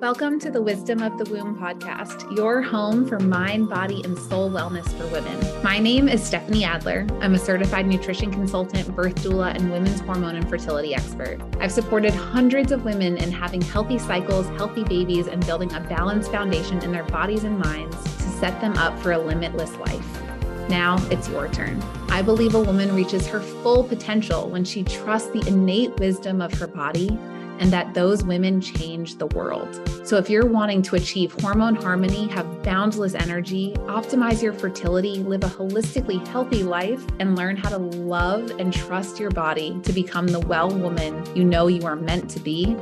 Welcome 0.00 0.38
to 0.40 0.50
the 0.50 0.60
Wisdom 0.60 1.00
of 1.00 1.16
the 1.16 1.24
Womb 1.32 1.56
podcast, 1.56 2.36
your 2.36 2.60
home 2.60 3.08
for 3.08 3.18
mind, 3.18 3.70
body, 3.70 4.04
and 4.04 4.18
soul 4.18 4.50
wellness 4.50 4.86
for 4.98 5.06
women. 5.06 5.62
My 5.62 5.78
name 5.78 6.06
is 6.06 6.22
Stephanie 6.22 6.64
Adler. 6.64 7.06
I'm 7.22 7.34
a 7.34 7.38
certified 7.38 7.86
nutrition 7.86 8.30
consultant, 8.30 8.94
birth 8.94 9.14
doula, 9.14 9.54
and 9.54 9.72
women's 9.72 10.00
hormone 10.00 10.36
and 10.36 10.46
fertility 10.50 10.94
expert. 10.94 11.38
I've 11.60 11.72
supported 11.72 12.12
hundreds 12.12 12.72
of 12.72 12.84
women 12.84 13.16
in 13.16 13.32
having 13.32 13.62
healthy 13.62 13.98
cycles, 13.98 14.46
healthy 14.58 14.84
babies, 14.84 15.28
and 15.28 15.44
building 15.46 15.72
a 15.72 15.80
balanced 15.80 16.30
foundation 16.30 16.82
in 16.82 16.92
their 16.92 17.04
bodies 17.04 17.44
and 17.44 17.58
minds 17.58 17.96
to 17.96 18.22
set 18.38 18.60
them 18.60 18.76
up 18.76 18.98
for 18.98 19.12
a 19.12 19.18
limitless 19.18 19.74
life. 19.76 20.22
Now 20.68 20.98
it's 21.10 21.30
your 21.30 21.48
turn. 21.48 21.82
I 22.10 22.20
believe 22.20 22.54
a 22.54 22.60
woman 22.60 22.94
reaches 22.94 23.26
her 23.28 23.40
full 23.40 23.82
potential 23.82 24.50
when 24.50 24.64
she 24.64 24.84
trusts 24.84 25.30
the 25.30 25.42
innate 25.48 25.98
wisdom 25.98 26.42
of 26.42 26.52
her 26.54 26.66
body 26.66 27.18
and 27.58 27.72
that 27.72 27.94
those 27.94 28.22
women 28.24 28.60
change 28.60 29.16
the 29.16 29.26
world. 29.26 29.80
So, 30.04 30.16
if 30.16 30.30
you're 30.30 30.46
wanting 30.46 30.82
to 30.82 30.96
achieve 30.96 31.32
hormone 31.40 31.74
harmony, 31.74 32.28
have 32.28 32.62
boundless 32.62 33.14
energy, 33.14 33.72
optimize 33.86 34.42
your 34.42 34.52
fertility, 34.52 35.18
live 35.18 35.44
a 35.44 35.48
holistically 35.48 36.26
healthy 36.28 36.62
life, 36.62 37.04
and 37.18 37.36
learn 37.36 37.56
how 37.56 37.68
to 37.70 37.78
love 37.78 38.50
and 38.58 38.72
trust 38.72 39.18
your 39.18 39.30
body 39.30 39.78
to 39.82 39.92
become 39.92 40.26
the 40.28 40.40
well 40.40 40.70
woman 40.70 41.24
you 41.36 41.44
know 41.44 41.66
you 41.66 41.86
are 41.86 41.96
meant 41.96 42.30
to 42.30 42.40
be, 42.40 42.76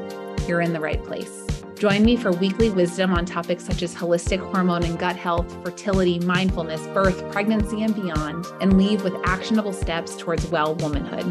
you're 0.46 0.60
in 0.60 0.72
the 0.72 0.80
right 0.80 1.02
place. 1.04 1.44
Join 1.76 2.04
me 2.04 2.16
for 2.16 2.30
weekly 2.32 2.70
wisdom 2.70 3.12
on 3.12 3.26
topics 3.26 3.64
such 3.64 3.82
as 3.82 3.94
holistic 3.94 4.38
hormone 4.52 4.84
and 4.84 4.98
gut 4.98 5.16
health, 5.16 5.52
fertility, 5.64 6.18
mindfulness, 6.20 6.80
birth, 6.88 7.30
pregnancy, 7.32 7.82
and 7.82 7.94
beyond, 7.94 8.46
and 8.60 8.78
leave 8.78 9.02
with 9.02 9.14
actionable 9.24 9.72
steps 9.72 10.16
towards 10.16 10.46
well 10.46 10.76
womanhood. 10.76 11.24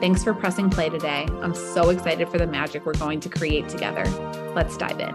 Thanks 0.00 0.22
for 0.22 0.34
pressing 0.34 0.68
play 0.68 0.90
today. 0.90 1.26
I'm 1.40 1.54
so 1.54 1.88
excited 1.88 2.28
for 2.28 2.36
the 2.36 2.46
magic 2.46 2.84
we're 2.84 2.92
going 2.92 3.18
to 3.20 3.30
create 3.30 3.68
together. 3.70 4.04
Let's 4.54 4.76
dive 4.76 5.00
in. 5.00 5.14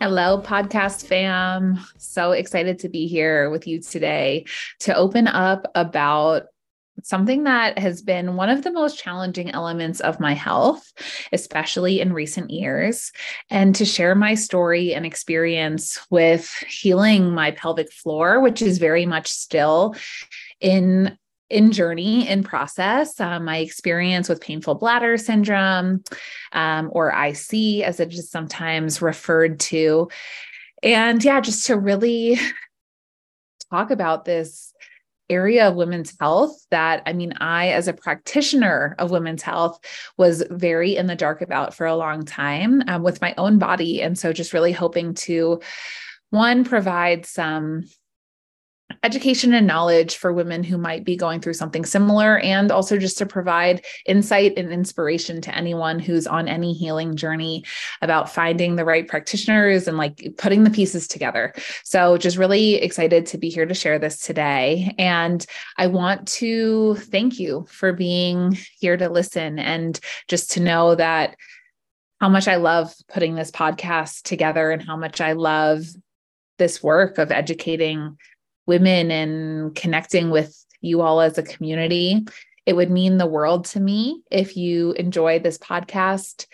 Hello, 0.00 0.42
podcast 0.42 1.06
fam. 1.06 1.78
So 1.96 2.32
excited 2.32 2.80
to 2.80 2.88
be 2.88 3.06
here 3.06 3.50
with 3.50 3.68
you 3.68 3.80
today 3.80 4.46
to 4.80 4.94
open 4.94 5.28
up 5.28 5.70
about 5.76 6.46
something 7.02 7.44
that 7.44 7.78
has 7.78 8.02
been 8.02 8.36
one 8.36 8.48
of 8.48 8.62
the 8.62 8.72
most 8.72 8.98
challenging 8.98 9.50
elements 9.50 10.00
of 10.00 10.20
my 10.20 10.34
health, 10.34 10.92
especially 11.32 12.00
in 12.00 12.12
recent 12.12 12.50
years, 12.50 13.12
and 13.50 13.74
to 13.74 13.84
share 13.84 14.14
my 14.14 14.34
story 14.34 14.94
and 14.94 15.06
experience 15.06 15.98
with 16.10 16.50
healing 16.68 17.30
my 17.30 17.50
pelvic 17.50 17.92
floor, 17.92 18.40
which 18.40 18.62
is 18.62 18.78
very 18.78 19.06
much 19.06 19.28
still 19.28 19.94
in 20.60 21.16
in 21.48 21.70
journey 21.70 22.28
in 22.28 22.42
process. 22.42 23.20
Um, 23.20 23.44
my 23.44 23.58
experience 23.58 24.28
with 24.28 24.40
painful 24.40 24.74
bladder 24.74 25.16
syndrome 25.16 26.02
um, 26.52 26.90
or 26.92 27.10
ic 27.12 27.84
as 27.84 28.00
it 28.00 28.12
is 28.12 28.30
sometimes 28.30 29.00
referred 29.00 29.60
to. 29.60 30.08
And 30.82 31.22
yeah 31.22 31.40
just 31.40 31.66
to 31.66 31.78
really 31.78 32.38
talk 33.70 33.90
about 33.90 34.24
this 34.24 34.72
area 35.28 35.68
of 35.68 35.74
women's 35.74 36.14
health 36.20 36.66
that 36.70 37.02
I 37.06 37.12
mean, 37.12 37.34
I, 37.40 37.68
as 37.68 37.88
a 37.88 37.92
practitioner 37.92 38.94
of 38.98 39.10
women's 39.10 39.42
health, 39.42 39.78
was 40.16 40.44
very 40.50 40.96
in 40.96 41.06
the 41.06 41.16
dark 41.16 41.42
about 41.42 41.74
for 41.74 41.86
a 41.86 41.96
long 41.96 42.24
time 42.24 42.82
um, 42.86 43.02
with 43.02 43.20
my 43.20 43.34
own 43.36 43.58
body. 43.58 44.02
And 44.02 44.18
so 44.18 44.32
just 44.32 44.52
really 44.52 44.72
hoping 44.72 45.14
to, 45.14 45.60
one, 46.30 46.64
provide 46.64 47.26
some 47.26 47.84
education 49.02 49.52
and 49.54 49.66
knowledge 49.66 50.16
for 50.16 50.32
women 50.32 50.62
who 50.62 50.78
might 50.78 51.04
be 51.04 51.16
going 51.16 51.40
through 51.40 51.54
something 51.54 51.84
similar, 51.84 52.38
and 52.38 52.70
also 52.70 52.96
just 52.96 53.18
to 53.18 53.26
provide 53.26 53.84
insight 54.06 54.54
and 54.56 54.72
inspiration 54.72 55.40
to 55.40 55.54
anyone 55.54 55.98
who's 55.98 56.26
on 56.26 56.48
any 56.48 56.72
healing 56.72 57.16
journey 57.16 57.64
about 58.02 58.30
finding 58.30 58.76
the 58.76 58.84
right 58.84 59.08
practitioners 59.08 59.88
and 59.88 59.96
like 59.96 60.34
putting 60.38 60.64
the 60.64 60.70
pieces 60.70 61.08
together. 61.08 61.52
So, 61.84 62.16
just 62.16 62.36
really 62.36 62.74
excited 62.74 63.26
to 63.26 63.38
be 63.38 63.48
here 63.48 63.66
to 63.66 63.74
share 63.74 63.98
this 63.98 64.20
today. 64.20 64.94
And 64.98 65.44
I 65.76 65.88
want 65.88 66.28
to 66.28 66.94
thank 66.96 67.38
you 67.38 67.66
for 67.68 67.92
being 67.92 68.56
here 68.78 68.96
to 68.96 69.08
listen 69.08 69.58
and 69.58 69.98
just 70.28 70.52
to 70.52 70.60
know 70.60 70.94
that 70.94 71.36
how 72.20 72.28
much 72.28 72.48
I 72.48 72.56
love 72.56 72.94
putting 73.08 73.34
this 73.34 73.50
podcast 73.50 74.22
together 74.22 74.70
and 74.70 74.82
how 74.82 74.96
much 74.96 75.20
I 75.20 75.32
love 75.32 75.84
this 76.58 76.82
work 76.82 77.18
of 77.18 77.30
educating 77.30 78.16
women 78.66 79.10
and 79.10 79.74
connecting 79.74 80.30
with 80.30 80.64
you 80.80 81.00
all 81.00 81.20
as 81.20 81.38
a 81.38 81.42
community. 81.42 82.26
It 82.66 82.74
would 82.74 82.90
mean 82.90 83.18
the 83.18 83.26
world 83.26 83.64
to 83.66 83.80
me 83.80 84.22
if 84.30 84.56
you 84.56 84.92
enjoy 84.92 85.38
this 85.38 85.58
podcast 85.58 86.46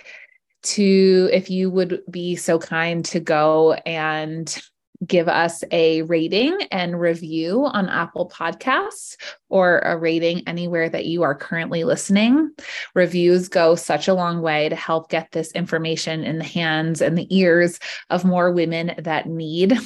to 0.62 1.28
if 1.32 1.50
you 1.50 1.70
would 1.70 2.02
be 2.10 2.36
so 2.36 2.58
kind 2.58 3.04
to 3.06 3.18
go 3.18 3.72
and 3.86 4.62
give 5.04 5.26
us 5.26 5.64
a 5.72 6.02
rating 6.02 6.56
and 6.70 7.00
review 7.00 7.64
on 7.64 7.88
Apple 7.88 8.28
Podcasts 8.28 9.16
or 9.48 9.80
a 9.80 9.96
rating 9.96 10.46
anywhere 10.46 10.88
that 10.88 11.06
you 11.06 11.22
are 11.22 11.34
currently 11.34 11.82
listening. 11.84 12.52
Reviews 12.94 13.48
go 13.48 13.74
such 13.74 14.06
a 14.06 14.14
long 14.14 14.42
way 14.42 14.68
to 14.68 14.76
help 14.76 15.10
get 15.10 15.32
this 15.32 15.50
information 15.52 16.22
in 16.22 16.38
the 16.38 16.44
hands 16.44 17.00
and 17.00 17.18
the 17.18 17.26
ears 17.36 17.80
of 18.10 18.24
more 18.24 18.52
women 18.52 18.94
that 18.98 19.26
need 19.26 19.76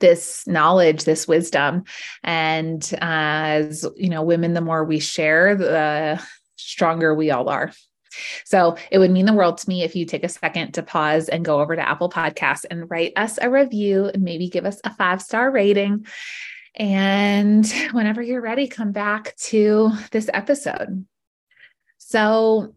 this 0.00 0.46
knowledge 0.46 1.04
this 1.04 1.28
wisdom. 1.28 1.84
And 2.22 2.88
uh, 2.94 3.04
as 3.66 3.86
you 3.96 4.08
know 4.08 4.22
women 4.22 4.54
the 4.54 4.60
more 4.60 4.84
we 4.84 4.98
share 4.98 5.54
the 5.54 6.22
stronger 6.56 7.14
we 7.14 7.30
all 7.30 7.48
are. 7.48 7.72
So 8.44 8.76
it 8.90 8.98
would 8.98 9.10
mean 9.10 9.26
the 9.26 9.34
world 9.34 9.58
to 9.58 9.68
me 9.68 9.82
if 9.82 9.94
you 9.94 10.06
take 10.06 10.24
a 10.24 10.28
second 10.28 10.72
to 10.72 10.82
pause 10.82 11.28
and 11.28 11.44
go 11.44 11.60
over 11.60 11.76
to 11.76 11.88
apple 11.88 12.08
podcasts 12.08 12.64
and 12.70 12.90
write 12.90 13.12
us 13.16 13.38
a 13.40 13.50
review 13.50 14.06
and 14.06 14.22
maybe 14.22 14.48
give 14.48 14.64
us 14.64 14.80
a 14.84 14.94
five 14.94 15.22
star 15.22 15.50
rating. 15.50 16.06
And 16.74 17.66
whenever 17.92 18.22
you're 18.22 18.40
ready 18.40 18.68
come 18.68 18.92
back 18.92 19.36
to 19.36 19.92
this 20.12 20.30
episode. 20.32 21.06
So 21.98 22.74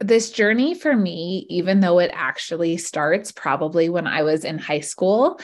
this 0.00 0.30
journey 0.30 0.74
for 0.74 0.94
me, 0.94 1.46
even 1.48 1.80
though 1.80 1.98
it 1.98 2.10
actually 2.14 2.76
starts 2.76 3.32
probably 3.32 3.88
when 3.88 4.06
I 4.06 4.22
was 4.22 4.44
in 4.44 4.58
high 4.58 4.80
school, 4.80 5.40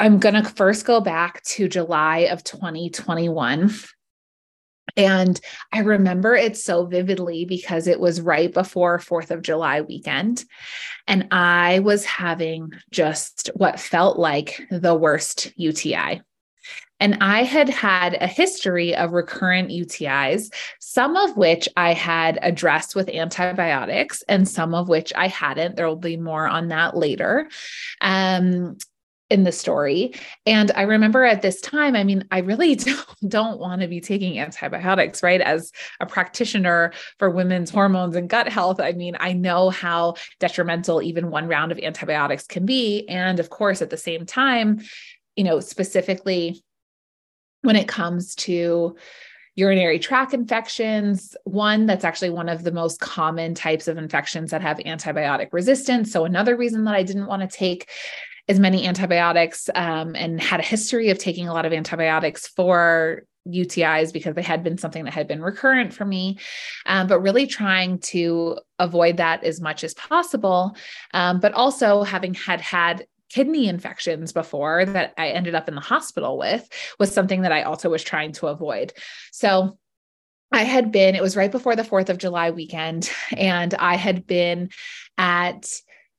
I'm 0.00 0.18
going 0.18 0.34
to 0.34 0.42
first 0.42 0.86
go 0.86 1.02
back 1.02 1.42
to 1.42 1.68
July 1.68 2.20
of 2.30 2.42
2021. 2.42 3.70
And 4.96 5.40
I 5.72 5.80
remember 5.80 6.34
it 6.34 6.56
so 6.56 6.86
vividly 6.86 7.44
because 7.44 7.86
it 7.86 8.00
was 8.00 8.22
right 8.22 8.52
before 8.52 8.98
4th 8.98 9.30
of 9.30 9.42
July 9.42 9.82
weekend. 9.82 10.44
And 11.06 11.28
I 11.30 11.80
was 11.80 12.06
having 12.06 12.72
just 12.90 13.50
what 13.54 13.78
felt 13.78 14.18
like 14.18 14.66
the 14.70 14.94
worst 14.94 15.52
UTI. 15.56 16.22
And 16.98 17.18
I 17.20 17.44
had 17.44 17.68
had 17.68 18.16
a 18.20 18.26
history 18.26 18.96
of 18.96 19.12
recurrent 19.12 19.68
UTIs, 19.68 20.52
some 20.80 21.16
of 21.16 21.36
which 21.36 21.68
I 21.76 21.92
had 21.92 22.38
addressed 22.42 22.94
with 22.94 23.08
antibiotics 23.10 24.22
and 24.28 24.48
some 24.48 24.74
of 24.74 24.88
which 24.88 25.12
I 25.14 25.28
hadn't. 25.28 25.76
There 25.76 25.88
will 25.88 25.96
be 25.96 26.16
more 26.16 26.46
on 26.46 26.68
that 26.68 26.96
later. 26.96 27.48
Um, 28.00 28.76
in 29.30 29.44
the 29.44 29.52
story. 29.52 30.12
And 30.44 30.72
I 30.72 30.82
remember 30.82 31.24
at 31.24 31.40
this 31.40 31.60
time, 31.60 31.94
I 31.94 32.04
mean, 32.04 32.24
I 32.30 32.40
really 32.40 32.74
don't, 32.76 33.06
don't 33.28 33.60
want 33.60 33.80
to 33.80 33.88
be 33.88 34.00
taking 34.00 34.38
antibiotics, 34.38 35.22
right? 35.22 35.40
As 35.40 35.72
a 36.00 36.06
practitioner 36.06 36.92
for 37.18 37.30
women's 37.30 37.70
hormones 37.70 38.16
and 38.16 38.28
gut 38.28 38.48
health, 38.48 38.80
I 38.80 38.92
mean, 38.92 39.16
I 39.20 39.32
know 39.32 39.70
how 39.70 40.16
detrimental 40.40 41.00
even 41.00 41.30
one 41.30 41.46
round 41.46 41.72
of 41.72 41.78
antibiotics 41.78 42.46
can 42.46 42.66
be. 42.66 43.06
And 43.08 43.40
of 43.40 43.50
course, 43.50 43.80
at 43.80 43.90
the 43.90 43.96
same 43.96 44.26
time, 44.26 44.80
you 45.36 45.44
know, 45.44 45.60
specifically 45.60 46.62
when 47.62 47.76
it 47.76 47.88
comes 47.88 48.34
to 48.34 48.96
urinary 49.54 49.98
tract 49.98 50.32
infections, 50.32 51.36
one 51.44 51.86
that's 51.86 52.04
actually 52.04 52.30
one 52.30 52.48
of 52.48 52.64
the 52.64 52.72
most 52.72 53.00
common 53.00 53.54
types 53.54 53.88
of 53.88 53.98
infections 53.98 54.50
that 54.50 54.62
have 54.62 54.78
antibiotic 54.78 55.48
resistance. 55.52 56.10
So, 56.10 56.24
another 56.24 56.56
reason 56.56 56.84
that 56.84 56.94
I 56.94 57.02
didn't 57.02 57.26
want 57.26 57.42
to 57.42 57.48
take 57.48 57.90
as 58.50 58.58
many 58.58 58.84
antibiotics 58.84 59.70
um, 59.76 60.16
and 60.16 60.40
had 60.40 60.58
a 60.58 60.64
history 60.64 61.10
of 61.10 61.18
taking 61.18 61.46
a 61.46 61.54
lot 61.54 61.64
of 61.64 61.72
antibiotics 61.72 62.48
for 62.48 63.22
UTIs 63.46 64.12
because 64.12 64.34
they 64.34 64.42
had 64.42 64.64
been 64.64 64.76
something 64.76 65.04
that 65.04 65.14
had 65.14 65.28
been 65.28 65.40
recurrent 65.40 65.94
for 65.94 66.04
me, 66.04 66.36
um, 66.84 67.06
but 67.06 67.20
really 67.20 67.46
trying 67.46 68.00
to 68.00 68.58
avoid 68.80 69.18
that 69.18 69.44
as 69.44 69.60
much 69.60 69.84
as 69.84 69.94
possible. 69.94 70.76
Um, 71.14 71.38
but 71.38 71.52
also 71.52 72.02
having 72.02 72.34
had 72.34 72.60
had 72.60 73.06
kidney 73.28 73.68
infections 73.68 74.32
before 74.32 74.84
that 74.84 75.14
I 75.16 75.28
ended 75.28 75.54
up 75.54 75.68
in 75.68 75.76
the 75.76 75.80
hospital 75.80 76.36
with 76.36 76.68
was 76.98 77.14
something 77.14 77.42
that 77.42 77.52
I 77.52 77.62
also 77.62 77.88
was 77.88 78.02
trying 78.02 78.32
to 78.32 78.48
avoid. 78.48 78.92
So 79.30 79.78
I 80.50 80.64
had 80.64 80.90
been, 80.90 81.14
it 81.14 81.22
was 81.22 81.36
right 81.36 81.52
before 81.52 81.76
the 81.76 81.84
4th 81.84 82.08
of 82.08 82.18
July 82.18 82.50
weekend, 82.50 83.08
and 83.36 83.72
I 83.74 83.94
had 83.94 84.26
been 84.26 84.70
at 85.16 85.70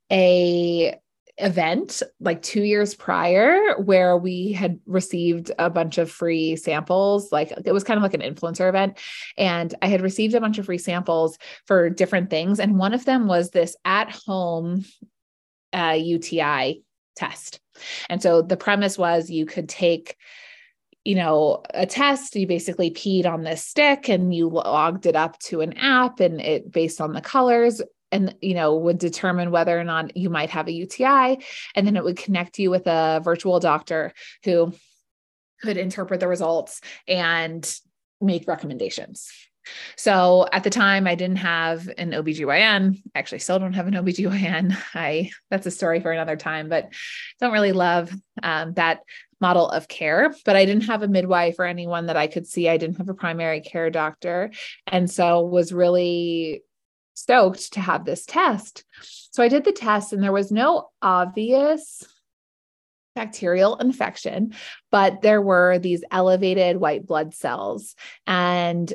a 0.10 0.95
event 1.42 2.02
like 2.20 2.42
two 2.42 2.64
years 2.64 2.96
prior 2.96 3.76
where 3.82 4.18
we 4.18 4.52
had 4.52 4.80
received 4.86 5.52
a 5.60 5.70
bunch 5.70 5.98
of 5.98 6.10
free 6.10 6.56
samples. 6.56 7.32
Like 7.32 7.54
it 7.66 7.72
was 7.72 7.84
kind 7.84 7.98
of 7.98 8.04
like 8.04 8.14
an 8.14 8.22
influencer 8.22 8.70
event. 8.70 8.98
And 9.38 9.74
I 9.82 9.88
had 9.88 10.02
received 10.02 10.34
a 10.36 10.42
bunch 10.42 10.58
of 10.58 10.66
free 10.66 10.78
samples 10.78 11.38
for 11.66 11.90
different 11.90 12.30
things. 12.30 12.60
And 12.60 12.78
one 12.78 12.94
of 12.94 13.06
them 13.06 13.28
was 13.28 13.52
this 13.52 13.76
at 13.86 14.12
home 14.12 14.86
uh, 15.74 15.98
UTI 16.00 16.84
test. 17.16 17.60
And 18.10 18.22
so 18.22 18.42
the 18.42 18.58
premise 18.58 18.98
was 18.98 19.30
you 19.30 19.46
could 19.46 19.68
take 19.68 20.18
you 21.04 21.16
know, 21.16 21.64
a 21.74 21.86
test, 21.86 22.36
you 22.36 22.46
basically 22.46 22.92
peed 22.92 23.26
on 23.26 23.42
this 23.42 23.66
stick 23.66 24.08
and 24.08 24.34
you 24.34 24.48
logged 24.48 25.08
it 25.08 25.16
up 25.16 25.40
to 25.40 25.62
an 25.62 25.74
app 25.74 26.20
and 26.20 26.40
it 26.40 26.72
based 26.72 27.02
on 27.02 27.14
the 27.14 27.22
colors 27.22 27.82
and 28.12 28.36
you 28.42 28.54
know 28.54 28.75
would 28.75 28.98
determine 28.98 29.52
whether 29.52 29.80
or 29.80 29.84
not 29.84 30.16
you 30.18 30.30
might 30.30 30.50
have 30.50 30.68
a 30.68 30.72
UTI 30.72 31.44
and 31.75 31.88
then 31.88 31.96
it 31.96 32.04
would 32.04 32.18
connect 32.18 32.60
you 32.60 32.69
with 32.69 32.88
a 32.88 33.22
virtual 33.24 33.60
doctor 33.60 34.13
who 34.44 34.74
could 35.62 35.78
interpret 35.78 36.19
the 36.19 36.28
results 36.28 36.81
and 37.08 37.74
make 38.19 38.48
recommendations. 38.48 39.31
So 39.96 40.48
at 40.52 40.63
the 40.63 40.69
time 40.69 41.08
I 41.08 41.16
didn't 41.16 41.38
have 41.38 41.88
an 41.98 42.12
OBGYN. 42.12 43.02
I 43.16 43.19
actually 43.19 43.40
still 43.40 43.60
don't 43.60 43.74
have 43.74 43.88
an 43.88 43.94
OBGYN. 43.94 44.75
I 44.94 45.30
that's 45.50 45.68
a 45.68 45.72
story 45.72 46.00
for 46.00 46.12
another 46.12 46.36
time, 46.36 46.69
but 46.69 46.90
don't 47.40 47.54
really 47.54 47.72
love 47.72 48.12
um, 48.42 48.74
that 48.74 49.02
model 49.40 49.69
of 49.69 49.88
care. 49.88 50.34
But 50.46 50.56
I 50.56 50.66
didn't 50.66 50.86
have 50.86 51.04
a 51.04 51.07
midwife 51.07 51.56
or 51.60 51.66
anyone 51.66 52.07
that 52.07 52.18
I 52.18 52.28
could 52.28 52.48
see. 52.48 52.69
I 52.69 52.78
didn't 52.78 52.98
have 52.98 53.10
a 53.10 53.14
primary 53.14 53.62
care 53.62 53.90
doctor. 53.90 54.52
And 54.88 55.10
so 55.10 55.42
was 55.42 55.74
really 55.74 56.64
stoked 57.13 57.74
to 57.74 57.80
have 57.80 58.06
this 58.06 58.25
test. 58.25 58.84
So 59.31 59.44
I 59.44 59.48
did 59.48 59.63
the 59.63 59.72
test, 59.72 60.13
and 60.13 60.22
there 60.24 60.31
was 60.31 60.52
no 60.52 60.90
obvious 61.02 62.04
bacterial 63.16 63.75
infection, 63.78 64.54
but 64.90 65.22
there 65.22 65.42
were 65.42 65.78
these 65.80 66.04
elevated 66.12 66.78
white 66.78 67.06
blood 67.06 67.34
cells. 67.34 67.96
And 68.25 68.92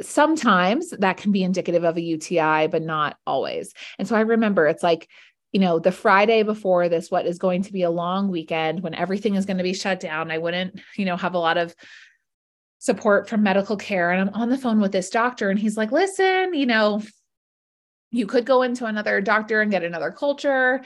sometimes 0.00 0.90
that 0.90 1.18
can 1.18 1.30
be 1.30 1.42
indicative 1.42 1.84
of 1.84 1.96
a 1.96 2.02
UTI, 2.02 2.68
but 2.68 2.82
not 2.82 3.18
always. 3.26 3.74
And 3.98 4.08
so 4.08 4.16
I 4.16 4.20
remember 4.20 4.66
it's 4.66 4.82
like, 4.82 5.08
you 5.52 5.60
know, 5.60 5.78
the 5.78 5.92
Friday 5.92 6.42
before 6.42 6.88
this, 6.88 7.10
what 7.10 7.26
is 7.26 7.38
going 7.38 7.62
to 7.64 7.72
be 7.72 7.82
a 7.82 7.90
long 7.90 8.28
weekend 8.28 8.82
when 8.82 8.94
everything 8.94 9.34
is 9.34 9.44
going 9.44 9.58
to 9.58 9.62
be 9.62 9.74
shut 9.74 10.00
down. 10.00 10.30
I 10.30 10.38
wouldn't, 10.38 10.80
you 10.96 11.04
know, 11.04 11.16
have 11.16 11.34
a 11.34 11.38
lot 11.38 11.58
of 11.58 11.74
support 12.78 13.28
from 13.28 13.42
medical 13.42 13.76
care. 13.76 14.10
And 14.10 14.22
I'm 14.22 14.34
on 14.34 14.48
the 14.48 14.56
phone 14.56 14.80
with 14.80 14.92
this 14.92 15.10
doctor, 15.10 15.50
and 15.50 15.58
he's 15.58 15.76
like, 15.76 15.92
listen, 15.92 16.54
you 16.54 16.66
know, 16.66 17.02
you 18.10 18.26
could 18.26 18.44
go 18.44 18.62
into 18.62 18.86
another 18.86 19.20
doctor 19.20 19.60
and 19.60 19.70
get 19.70 19.84
another 19.84 20.10
culture. 20.10 20.82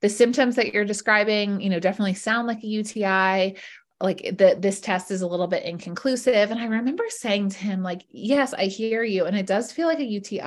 The 0.00 0.08
symptoms 0.08 0.56
that 0.56 0.72
you're 0.72 0.84
describing 0.84 1.60
you 1.60 1.70
know 1.70 1.80
definitely 1.80 2.14
sound 2.14 2.46
like 2.46 2.62
a 2.62 2.66
uti 2.66 3.56
like 4.00 4.18
the, 4.38 4.56
this 4.56 4.80
test 4.80 5.10
is 5.10 5.22
a 5.22 5.26
little 5.26 5.48
bit 5.48 5.64
inconclusive. 5.64 6.50
And 6.50 6.60
i 6.60 6.66
remember 6.66 7.04
saying 7.08 7.50
to 7.50 7.58
him 7.58 7.82
like 7.82 8.04
yes 8.10 8.54
i 8.54 8.64
hear 8.64 9.02
you 9.02 9.24
and 9.24 9.36
it 9.36 9.46
does 9.46 9.72
feel 9.72 9.88
like 9.88 9.98
a 9.98 10.04
uti 10.04 10.40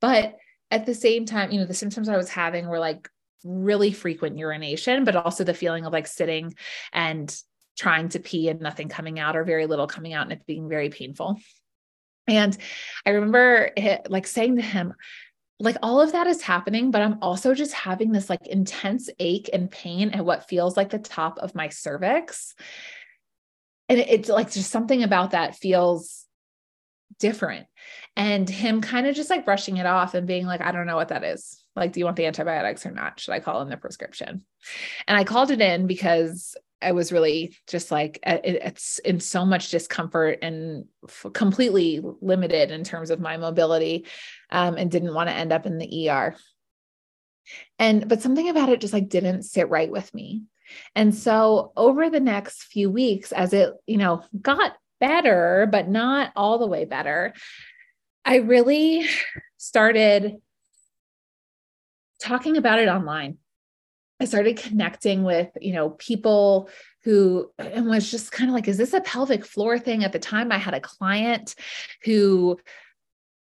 but 0.00 0.36
at 0.70 0.86
the 0.86 0.94
same 0.94 1.26
time 1.26 1.50
you 1.50 1.58
know 1.58 1.66
the 1.66 1.74
symptoms 1.74 2.08
i 2.08 2.16
was 2.16 2.30
having 2.30 2.68
were 2.68 2.78
like 2.78 3.08
really 3.44 3.92
frequent 3.92 4.38
urination 4.38 5.04
but 5.04 5.16
also 5.16 5.44
the 5.44 5.54
feeling 5.54 5.84
of 5.84 5.92
like 5.92 6.06
sitting 6.06 6.54
and 6.92 7.42
trying 7.80 8.10
to 8.10 8.18
pee 8.18 8.48
and 8.48 8.60
nothing 8.60 8.88
coming 8.88 9.18
out 9.18 9.36
or 9.36 9.44
very 9.44 9.66
little 9.66 9.86
coming 9.86 10.12
out 10.12 10.24
and 10.24 10.32
it 10.32 10.46
being 10.46 10.68
very 10.68 10.90
painful. 10.90 11.38
And 12.28 12.56
i 13.06 13.10
remember 13.10 13.70
it, 13.76 14.10
like 14.10 14.26
saying 14.26 14.56
to 14.56 14.62
him 14.62 14.92
like 15.60 15.76
all 15.82 16.00
of 16.00 16.12
that 16.12 16.26
is 16.26 16.40
happening, 16.42 16.90
but 16.90 17.02
I'm 17.02 17.18
also 17.20 17.54
just 17.54 17.74
having 17.74 18.12
this 18.12 18.30
like 18.30 18.46
intense 18.46 19.10
ache 19.18 19.50
and 19.52 19.70
pain 19.70 20.10
at 20.10 20.24
what 20.24 20.48
feels 20.48 20.76
like 20.76 20.88
the 20.88 20.98
top 20.98 21.38
of 21.38 21.54
my 21.54 21.68
cervix. 21.68 22.54
And 23.88 23.98
it's 23.98 24.28
like 24.28 24.50
just 24.50 24.70
something 24.70 25.02
about 25.02 25.32
that 25.32 25.56
feels 25.56 26.24
different. 27.18 27.66
And 28.16 28.48
him 28.48 28.80
kind 28.80 29.06
of 29.06 29.14
just 29.14 29.28
like 29.28 29.44
brushing 29.44 29.76
it 29.76 29.86
off 29.86 30.14
and 30.14 30.26
being 30.26 30.46
like, 30.46 30.62
I 30.62 30.72
don't 30.72 30.86
know 30.86 30.96
what 30.96 31.08
that 31.08 31.24
is. 31.24 31.62
Like, 31.76 31.92
do 31.92 32.00
you 32.00 32.06
want 32.06 32.16
the 32.16 32.26
antibiotics 32.26 32.86
or 32.86 32.90
not? 32.90 33.20
Should 33.20 33.32
I 33.32 33.40
call 33.40 33.60
in 33.60 33.68
the 33.68 33.76
prescription? 33.76 34.44
And 35.06 35.18
I 35.18 35.24
called 35.24 35.50
it 35.50 35.60
in 35.60 35.86
because 35.86 36.56
I 36.82 36.92
was 36.92 37.12
really 37.12 37.56
just 37.66 37.90
like 37.90 38.18
it's 38.22 38.98
in 39.00 39.20
so 39.20 39.44
much 39.44 39.70
discomfort 39.70 40.38
and 40.42 40.86
completely 41.32 42.00
limited 42.20 42.70
in 42.70 42.84
terms 42.84 43.10
of 43.10 43.20
my 43.20 43.36
mobility, 43.36 44.06
um, 44.50 44.76
and 44.76 44.90
didn't 44.90 45.14
want 45.14 45.28
to 45.28 45.34
end 45.34 45.52
up 45.52 45.66
in 45.66 45.78
the 45.78 46.10
ER. 46.10 46.36
And 47.78 48.08
but 48.08 48.22
something 48.22 48.48
about 48.48 48.68
it 48.68 48.80
just 48.80 48.92
like 48.92 49.08
didn't 49.08 49.42
sit 49.42 49.68
right 49.68 49.90
with 49.90 50.12
me. 50.14 50.42
And 50.94 51.14
so 51.14 51.72
over 51.76 52.08
the 52.10 52.20
next 52.20 52.64
few 52.64 52.90
weeks, 52.90 53.32
as 53.32 53.52
it 53.52 53.74
you 53.86 53.98
know 53.98 54.24
got 54.40 54.76
better, 55.00 55.68
but 55.70 55.88
not 55.88 56.32
all 56.36 56.58
the 56.58 56.66
way 56.66 56.84
better, 56.84 57.34
I 58.24 58.36
really 58.36 59.06
started 59.56 60.36
talking 62.20 62.56
about 62.56 62.78
it 62.78 62.88
online 62.88 63.38
I 64.20 64.26
started 64.26 64.58
connecting 64.58 65.24
with, 65.24 65.48
you 65.60 65.72
know, 65.72 65.90
people 65.90 66.68
who 67.04 67.50
and 67.58 67.86
was 67.86 68.10
just 68.10 68.32
kind 68.32 68.50
of 68.50 68.54
like, 68.54 68.68
is 68.68 68.76
this 68.76 68.92
a 68.92 69.00
pelvic 69.00 69.44
floor 69.44 69.78
thing? 69.78 70.04
At 70.04 70.12
the 70.12 70.18
time, 70.18 70.52
I 70.52 70.58
had 70.58 70.74
a 70.74 70.80
client 70.80 71.54
who 72.04 72.58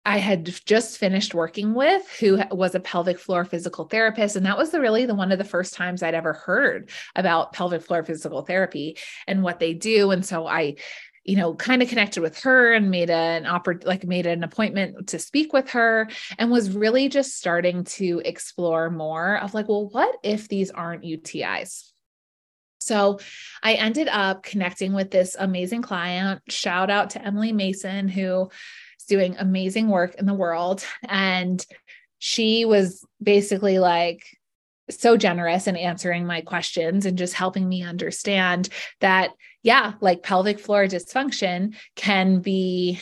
I 0.06 0.20
had 0.20 0.46
just 0.66 1.00
finished 1.00 1.34
working 1.34 1.74
with 1.74 2.08
who 2.20 2.40
was 2.52 2.76
a 2.76 2.80
pelvic 2.80 3.18
floor 3.18 3.44
physical 3.44 3.86
therapist. 3.86 4.36
And 4.36 4.46
that 4.46 4.58
was 4.58 4.70
the 4.70 4.80
really 4.80 5.06
the 5.08 5.16
one 5.16 5.32
of 5.32 5.40
the 5.40 5.44
first 5.44 5.74
times 5.74 6.04
I'd 6.04 6.14
ever 6.14 6.34
heard 6.34 6.92
about 7.16 7.54
pelvic 7.54 7.82
floor 7.82 8.04
physical 8.04 8.44
therapy 8.44 8.98
and 9.26 9.42
what 9.42 9.60
they 9.60 9.74
do. 9.74 10.12
And 10.12 10.24
so 10.24 10.46
I 10.46 10.76
you 11.26 11.36
know, 11.36 11.56
kind 11.56 11.82
of 11.82 11.90
connected 11.90 12.22
with 12.22 12.40
her 12.42 12.72
and 12.74 12.92
made 12.92 13.10
an 13.10 13.46
oppor- 13.46 13.84
like 13.84 14.06
made 14.06 14.28
an 14.28 14.44
appointment 14.44 15.08
to 15.08 15.18
speak 15.20 15.52
with 15.52 15.72
her 15.72 16.08
and 16.38 16.52
was 16.52 16.70
really 16.70 17.10
just 17.10 17.36
starting 17.36 17.84
to 17.84 18.22
explore 18.24 18.92
more 18.92 19.40
of 19.40 19.56
like, 19.56 19.68
well, 19.68 19.90
what 19.90 20.16
if 20.22 20.48
these 20.48 20.70
aren't 20.70 21.04
UTIs? 21.04 21.92
So 22.78 23.20
I 23.64 23.74
ended 23.74 24.08
up 24.08 24.44
connecting 24.44 24.94
with 24.94 25.10
this 25.10 25.36
amazing 25.38 25.82
client. 25.82 26.44
Shout 26.48 26.92
out 26.92 27.10
to 27.12 27.26
Emily 27.26 27.52
Mason, 27.52 28.08
who 28.08 28.52
is 29.00 29.06
doing 29.08 29.36
amazing 29.40 29.90
work 29.90 30.14
in 30.16 30.28
the 30.28 30.36
world. 30.36 30.86
And 31.10 31.66
she 32.20 32.66
was 32.66 33.04
basically 33.22 33.80
like, 33.80 34.24
so 34.90 35.18
generous 35.18 35.66
in 35.66 35.76
answering 35.76 36.28
my 36.28 36.42
questions 36.42 37.08
and 37.08 37.18
just 37.18 37.34
helping 37.34 37.68
me 37.68 37.82
understand 37.82 38.70
that 39.00 39.32
yeah, 39.66 39.94
like 40.00 40.22
pelvic 40.22 40.60
floor 40.60 40.86
dysfunction 40.86 41.74
can 41.96 42.40
be 42.40 43.00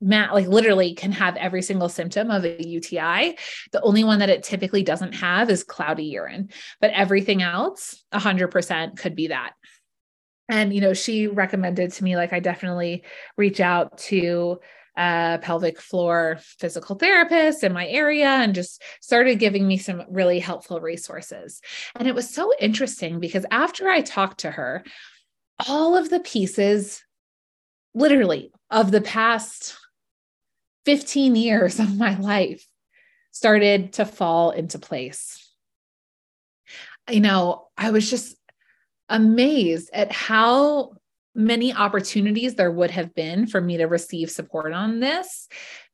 Matt, 0.00 0.32
like 0.34 0.46
literally 0.46 0.94
can 0.94 1.10
have 1.10 1.36
every 1.36 1.62
single 1.62 1.88
symptom 1.88 2.30
of 2.30 2.44
a 2.44 2.64
UTI. 2.64 3.36
The 3.72 3.80
only 3.82 4.04
one 4.04 4.20
that 4.20 4.30
it 4.30 4.44
typically 4.44 4.84
doesn't 4.84 5.14
have 5.14 5.50
is 5.50 5.64
cloudy 5.64 6.04
urine, 6.04 6.50
but 6.80 6.92
everything 6.92 7.42
else, 7.42 8.04
100% 8.12 8.96
could 8.96 9.16
be 9.16 9.28
that. 9.28 9.54
And, 10.48 10.72
you 10.72 10.80
know, 10.80 10.94
she 10.94 11.26
recommended 11.26 11.92
to 11.92 12.04
me, 12.04 12.14
like, 12.16 12.32
I 12.32 12.38
definitely 12.38 13.02
reach 13.36 13.58
out 13.58 13.98
to 13.98 14.60
a 14.96 15.40
pelvic 15.42 15.80
floor 15.80 16.38
physical 16.40 16.96
therapist 16.96 17.64
in 17.64 17.72
my 17.72 17.88
area 17.88 18.28
and 18.28 18.54
just 18.54 18.80
started 19.00 19.40
giving 19.40 19.66
me 19.66 19.76
some 19.76 20.04
really 20.08 20.38
helpful 20.38 20.80
resources. 20.80 21.60
And 21.96 22.06
it 22.06 22.14
was 22.14 22.32
so 22.32 22.52
interesting 22.60 23.18
because 23.18 23.46
after 23.50 23.88
I 23.88 24.02
talked 24.02 24.40
to 24.40 24.50
her, 24.52 24.84
all 25.68 25.96
of 25.96 26.10
the 26.10 26.20
pieces, 26.20 27.02
literally, 27.94 28.52
of 28.70 28.90
the 28.90 29.00
past 29.00 29.76
15 30.84 31.36
years 31.36 31.78
of 31.78 31.96
my 31.96 32.18
life 32.18 32.66
started 33.30 33.94
to 33.94 34.04
fall 34.04 34.50
into 34.50 34.78
place. 34.78 35.38
You 37.10 37.20
know, 37.20 37.68
I 37.76 37.90
was 37.90 38.08
just 38.08 38.36
amazed 39.08 39.90
at 39.92 40.12
how 40.12 40.92
many 41.34 41.72
opportunities 41.72 42.54
there 42.54 42.70
would 42.70 42.90
have 42.90 43.14
been 43.14 43.46
for 43.46 43.60
me 43.60 43.78
to 43.78 43.86
receive 43.86 44.30
support 44.30 44.72
on 44.72 45.00
this 45.00 45.48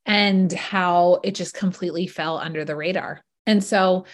and 0.05 0.53
how 0.53 1.21
it 1.23 1.35
just 1.35 1.55
completely 1.55 2.07
fell 2.07 2.39
under 2.39 2.65
the 2.65 2.77
radar. 2.77 3.21
And 3.47 3.63
so, 3.63 4.05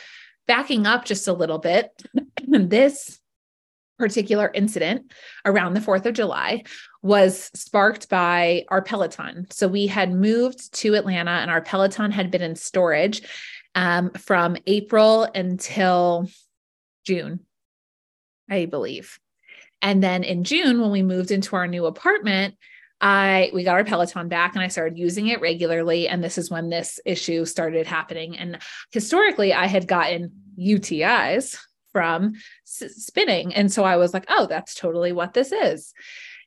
backing 0.46 0.86
up 0.86 1.04
just 1.04 1.28
a 1.28 1.32
little 1.32 1.58
bit, 1.58 1.90
this 2.46 3.18
particular 3.98 4.50
incident 4.54 5.12
around 5.44 5.74
the 5.74 5.80
4th 5.80 6.06
of 6.06 6.14
July 6.14 6.62
was 7.02 7.50
sparked 7.54 8.08
by 8.08 8.64
our 8.68 8.82
Peloton. 8.82 9.46
So 9.50 9.68
we 9.68 9.86
had 9.86 10.12
moved 10.12 10.74
to 10.74 10.94
Atlanta 10.94 11.32
and 11.32 11.50
our 11.50 11.60
Peloton 11.60 12.10
had 12.10 12.30
been 12.30 12.42
in 12.42 12.56
storage 12.56 13.22
um, 13.74 14.10
from 14.12 14.56
April 14.66 15.24
until 15.34 16.28
June, 17.04 17.40
I 18.50 18.66
believe. 18.66 19.18
And 19.82 20.02
then 20.02 20.24
in 20.24 20.44
June, 20.44 20.80
when 20.80 20.90
we 20.90 21.02
moved 21.02 21.30
into 21.30 21.56
our 21.56 21.66
new 21.66 21.86
apartment, 21.86 22.54
I 23.00 23.50
we 23.52 23.64
got 23.64 23.74
our 23.74 23.84
Peloton 23.84 24.28
back 24.28 24.54
and 24.54 24.62
I 24.62 24.68
started 24.68 24.98
using 24.98 25.26
it 25.26 25.40
regularly 25.40 26.08
and 26.08 26.24
this 26.24 26.38
is 26.38 26.50
when 26.50 26.70
this 26.70 27.00
issue 27.04 27.44
started 27.44 27.86
happening 27.86 28.38
and 28.38 28.58
historically 28.92 29.52
I 29.52 29.66
had 29.66 29.88
gotten 29.88 30.32
UTIs 30.58 31.58
from 31.94 32.34
s- 32.66 32.92
spinning 32.96 33.54
and 33.54 33.72
so 33.72 33.84
I 33.84 33.96
was 33.96 34.12
like 34.12 34.26
oh 34.28 34.46
that's 34.46 34.74
totally 34.74 35.12
what 35.12 35.32
this 35.32 35.52
is 35.52 35.94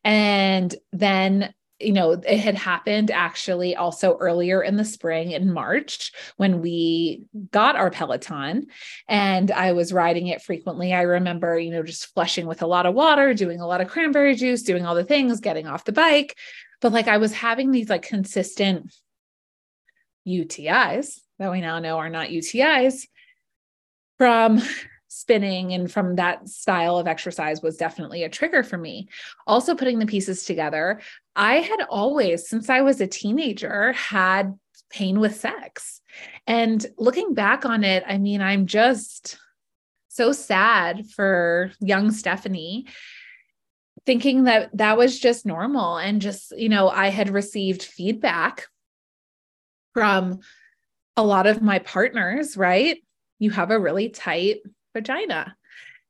and 0.04 0.72
then 0.92 1.52
you 1.80 1.92
know, 1.92 2.10
it 2.10 2.38
had 2.40 2.56
happened 2.56 3.10
actually 3.10 3.76
also 3.76 4.16
earlier 4.18 4.62
in 4.62 4.76
the 4.76 4.84
spring 4.84 5.30
in 5.30 5.52
March 5.52 6.12
when 6.36 6.60
we 6.60 7.22
got 7.52 7.76
our 7.76 7.90
Peloton 7.90 8.66
and 9.08 9.50
I 9.52 9.72
was 9.72 9.92
riding 9.92 10.26
it 10.26 10.42
frequently. 10.42 10.92
I 10.92 11.02
remember, 11.02 11.56
you 11.58 11.70
know, 11.70 11.84
just 11.84 12.12
flushing 12.14 12.46
with 12.46 12.62
a 12.62 12.66
lot 12.66 12.86
of 12.86 12.94
water, 12.94 13.32
doing 13.32 13.60
a 13.60 13.66
lot 13.66 13.80
of 13.80 13.88
cranberry 13.88 14.34
juice, 14.34 14.62
doing 14.62 14.86
all 14.86 14.96
the 14.96 15.04
things, 15.04 15.40
getting 15.40 15.68
off 15.68 15.84
the 15.84 15.92
bike. 15.92 16.36
But 16.80 16.92
like 16.92 17.06
I 17.06 17.18
was 17.18 17.32
having 17.32 17.70
these 17.70 17.88
like 17.88 18.02
consistent 18.02 18.92
UTIs 20.26 21.20
that 21.38 21.52
we 21.52 21.60
now 21.60 21.78
know 21.78 21.98
are 21.98 22.10
not 22.10 22.28
UTIs 22.28 23.06
from 24.18 24.60
spinning 25.08 25.72
and 25.72 25.90
from 25.90 26.16
that 26.16 26.48
style 26.48 26.98
of 26.98 27.06
exercise 27.06 27.62
was 27.62 27.76
definitely 27.76 28.24
a 28.24 28.28
trigger 28.28 28.62
for 28.62 28.78
me. 28.78 29.08
Also, 29.46 29.74
putting 29.74 29.98
the 29.98 30.06
pieces 30.06 30.44
together, 30.44 31.00
I 31.34 31.56
had 31.56 31.80
always, 31.88 32.48
since 32.48 32.70
I 32.70 32.82
was 32.82 33.00
a 33.00 33.06
teenager, 33.06 33.92
had 33.92 34.58
pain 34.90 35.20
with 35.20 35.36
sex. 35.36 36.00
And 36.46 36.84
looking 36.96 37.34
back 37.34 37.64
on 37.64 37.84
it, 37.84 38.04
I 38.06 38.18
mean, 38.18 38.40
I'm 38.40 38.66
just 38.66 39.38
so 40.08 40.32
sad 40.32 41.06
for 41.10 41.72
young 41.80 42.10
Stephanie 42.10 42.86
thinking 44.08 44.44
that 44.44 44.70
that 44.72 44.96
was 44.96 45.18
just 45.18 45.44
normal 45.44 45.98
and 45.98 46.22
just 46.22 46.56
you 46.56 46.70
know 46.70 46.88
i 46.88 47.08
had 47.08 47.28
received 47.28 47.82
feedback 47.82 48.66
from 49.92 50.38
a 51.16 51.22
lot 51.22 51.46
of 51.46 51.60
my 51.60 51.78
partners 51.80 52.56
right 52.56 53.02
you 53.38 53.50
have 53.50 53.70
a 53.70 53.78
really 53.78 54.08
tight 54.08 54.60
vagina. 54.98 55.54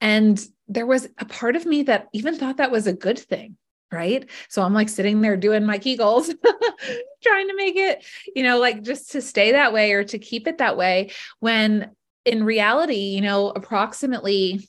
And 0.00 0.42
there 0.66 0.86
was 0.86 1.08
a 1.18 1.24
part 1.24 1.56
of 1.56 1.66
me 1.66 1.84
that 1.84 2.08
even 2.12 2.36
thought 2.36 2.58
that 2.58 2.70
was 2.70 2.86
a 2.86 2.92
good 2.92 3.18
thing. 3.18 3.56
Right. 3.90 4.28
So 4.50 4.62
I'm 4.62 4.74
like 4.74 4.90
sitting 4.90 5.22
there 5.22 5.36
doing 5.36 5.64
my 5.64 5.78
Kegels, 5.78 6.26
trying 7.22 7.48
to 7.48 7.56
make 7.56 7.76
it, 7.76 8.04
you 8.36 8.42
know, 8.42 8.58
like 8.58 8.82
just 8.82 9.12
to 9.12 9.22
stay 9.22 9.52
that 9.52 9.72
way 9.72 9.92
or 9.92 10.04
to 10.04 10.18
keep 10.18 10.46
it 10.46 10.58
that 10.58 10.76
way. 10.76 11.10
When 11.40 11.90
in 12.26 12.44
reality, 12.44 13.14
you 13.14 13.22
know, 13.22 13.48
approximately 13.48 14.68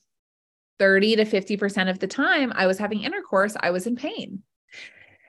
30 0.80 1.18
to 1.18 1.26
50% 1.26 1.90
of 1.90 2.00
the 2.00 2.08
time 2.08 2.54
I 2.56 2.66
was 2.66 2.78
having 2.78 3.02
intercourse, 3.02 3.58
I 3.60 3.72
was 3.72 3.88
in 3.88 3.98
pain. 3.98 4.44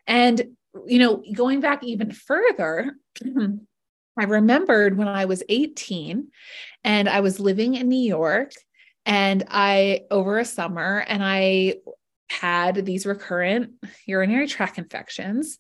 And, 0.06 0.40
you 0.87 1.00
know, 1.00 1.25
going 1.35 1.59
back 1.59 1.82
even 1.82 2.12
further, 2.12 2.94
I 4.18 4.25
remembered 4.25 4.97
when 4.97 5.09
I 5.09 5.25
was 5.25 5.42
18 5.49 6.28
and 6.85 7.09
I 7.09 7.20
was 7.20 7.40
living 7.40 7.75
in 7.75 7.88
New 7.88 8.09
York 8.09 8.52
and 9.07 9.45
I, 9.49 10.02
over 10.11 10.38
a 10.38 10.45
summer, 10.45 11.04
and 11.07 11.23
I 11.25 11.76
had 12.28 12.87
these 12.87 13.07
recurrent 13.07 13.73
urinary 14.07 14.47
tract 14.47 14.78
infections 14.78 15.59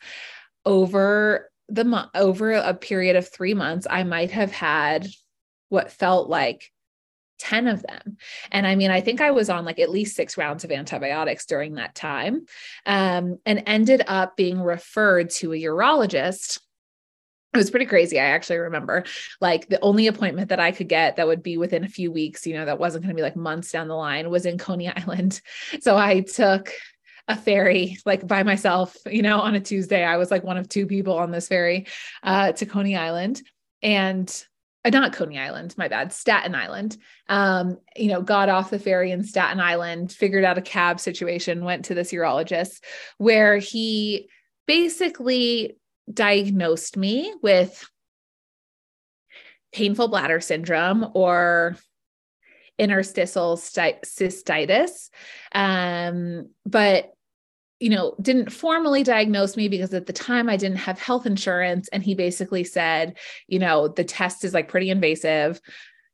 over 0.64 1.50
the 1.68 1.84
month, 1.84 2.10
over 2.14 2.52
a 2.52 2.74
period 2.74 3.16
of 3.16 3.28
three 3.28 3.54
months. 3.54 3.86
I 3.88 4.04
might 4.04 4.30
have 4.32 4.52
had 4.52 5.06
what 5.68 5.92
felt 5.92 6.28
like 6.28 6.70
10 7.40 7.68
of 7.68 7.82
them. 7.82 8.18
And 8.52 8.66
I 8.66 8.76
mean, 8.76 8.90
I 8.90 9.00
think 9.00 9.20
I 9.20 9.30
was 9.30 9.50
on 9.50 9.64
like 9.64 9.78
at 9.78 9.90
least 9.90 10.14
six 10.14 10.36
rounds 10.36 10.62
of 10.62 10.70
antibiotics 10.70 11.46
during 11.46 11.74
that 11.74 11.94
time 11.94 12.44
um, 12.86 13.38
and 13.46 13.62
ended 13.66 14.02
up 14.06 14.36
being 14.36 14.60
referred 14.60 15.30
to 15.30 15.52
a 15.52 15.62
urologist 15.62 16.60
it 17.52 17.56
was 17.56 17.70
pretty 17.70 17.86
crazy. 17.86 18.18
I 18.20 18.26
actually 18.26 18.58
remember 18.58 19.04
like 19.40 19.68
the 19.68 19.80
only 19.80 20.06
appointment 20.06 20.50
that 20.50 20.60
I 20.60 20.70
could 20.70 20.88
get 20.88 21.16
that 21.16 21.26
would 21.26 21.42
be 21.42 21.56
within 21.56 21.82
a 21.82 21.88
few 21.88 22.12
weeks, 22.12 22.46
you 22.46 22.54
know, 22.54 22.64
that 22.64 22.78
wasn't 22.78 23.04
going 23.04 23.14
to 23.14 23.18
be 23.18 23.22
like 23.22 23.36
months 23.36 23.72
down 23.72 23.88
the 23.88 23.94
line 23.94 24.30
was 24.30 24.46
in 24.46 24.58
Coney 24.58 24.88
Island. 24.88 25.40
So 25.80 25.96
I 25.96 26.20
took 26.20 26.72
a 27.28 27.36
ferry 27.36 27.96
like 28.04 28.26
by 28.26 28.42
myself, 28.42 28.96
you 29.06 29.22
know, 29.22 29.40
on 29.40 29.54
a 29.54 29.60
Tuesday. 29.60 30.04
I 30.04 30.16
was 30.16 30.30
like 30.30 30.44
one 30.44 30.56
of 30.56 30.68
two 30.68 30.86
people 30.86 31.16
on 31.16 31.30
this 31.30 31.48
ferry 31.48 31.86
uh, 32.22 32.52
to 32.52 32.66
Coney 32.66 32.96
Island 32.96 33.42
and 33.82 34.44
uh, 34.84 34.90
not 34.90 35.12
Coney 35.12 35.38
Island, 35.38 35.74
my 35.76 35.88
bad, 35.88 36.12
Staten 36.12 36.54
Island. 36.54 36.96
Um, 37.28 37.78
you 37.96 38.08
know, 38.08 38.22
got 38.22 38.48
off 38.48 38.70
the 38.70 38.78
ferry 38.78 39.10
in 39.10 39.22
Staten 39.22 39.60
Island, 39.60 40.12
figured 40.12 40.44
out 40.44 40.58
a 40.58 40.62
cab 40.62 41.00
situation, 41.00 41.64
went 41.64 41.86
to 41.86 41.94
this 41.94 42.12
urologist 42.12 42.82
where 43.18 43.58
he 43.58 44.28
basically 44.66 45.76
diagnosed 46.12 46.96
me 46.96 47.32
with 47.42 47.88
painful 49.72 50.08
bladder 50.08 50.40
syndrome 50.40 51.10
or 51.14 51.76
interstitial 52.78 53.56
cystitis. 53.56 55.10
Um, 55.52 56.50
but 56.64 57.12
you 57.78 57.88
know, 57.88 58.14
didn't 58.20 58.50
formally 58.50 59.02
diagnose 59.02 59.56
me 59.56 59.68
because 59.68 59.94
at 59.94 60.04
the 60.04 60.12
time 60.12 60.50
I 60.50 60.58
didn't 60.58 60.78
have 60.78 60.98
health 60.98 61.24
insurance. 61.24 61.88
And 61.88 62.02
he 62.02 62.14
basically 62.14 62.62
said, 62.62 63.16
you 63.48 63.58
know, 63.58 63.88
the 63.88 64.04
test 64.04 64.44
is 64.44 64.52
like 64.52 64.68
pretty 64.68 64.90
invasive. 64.90 65.60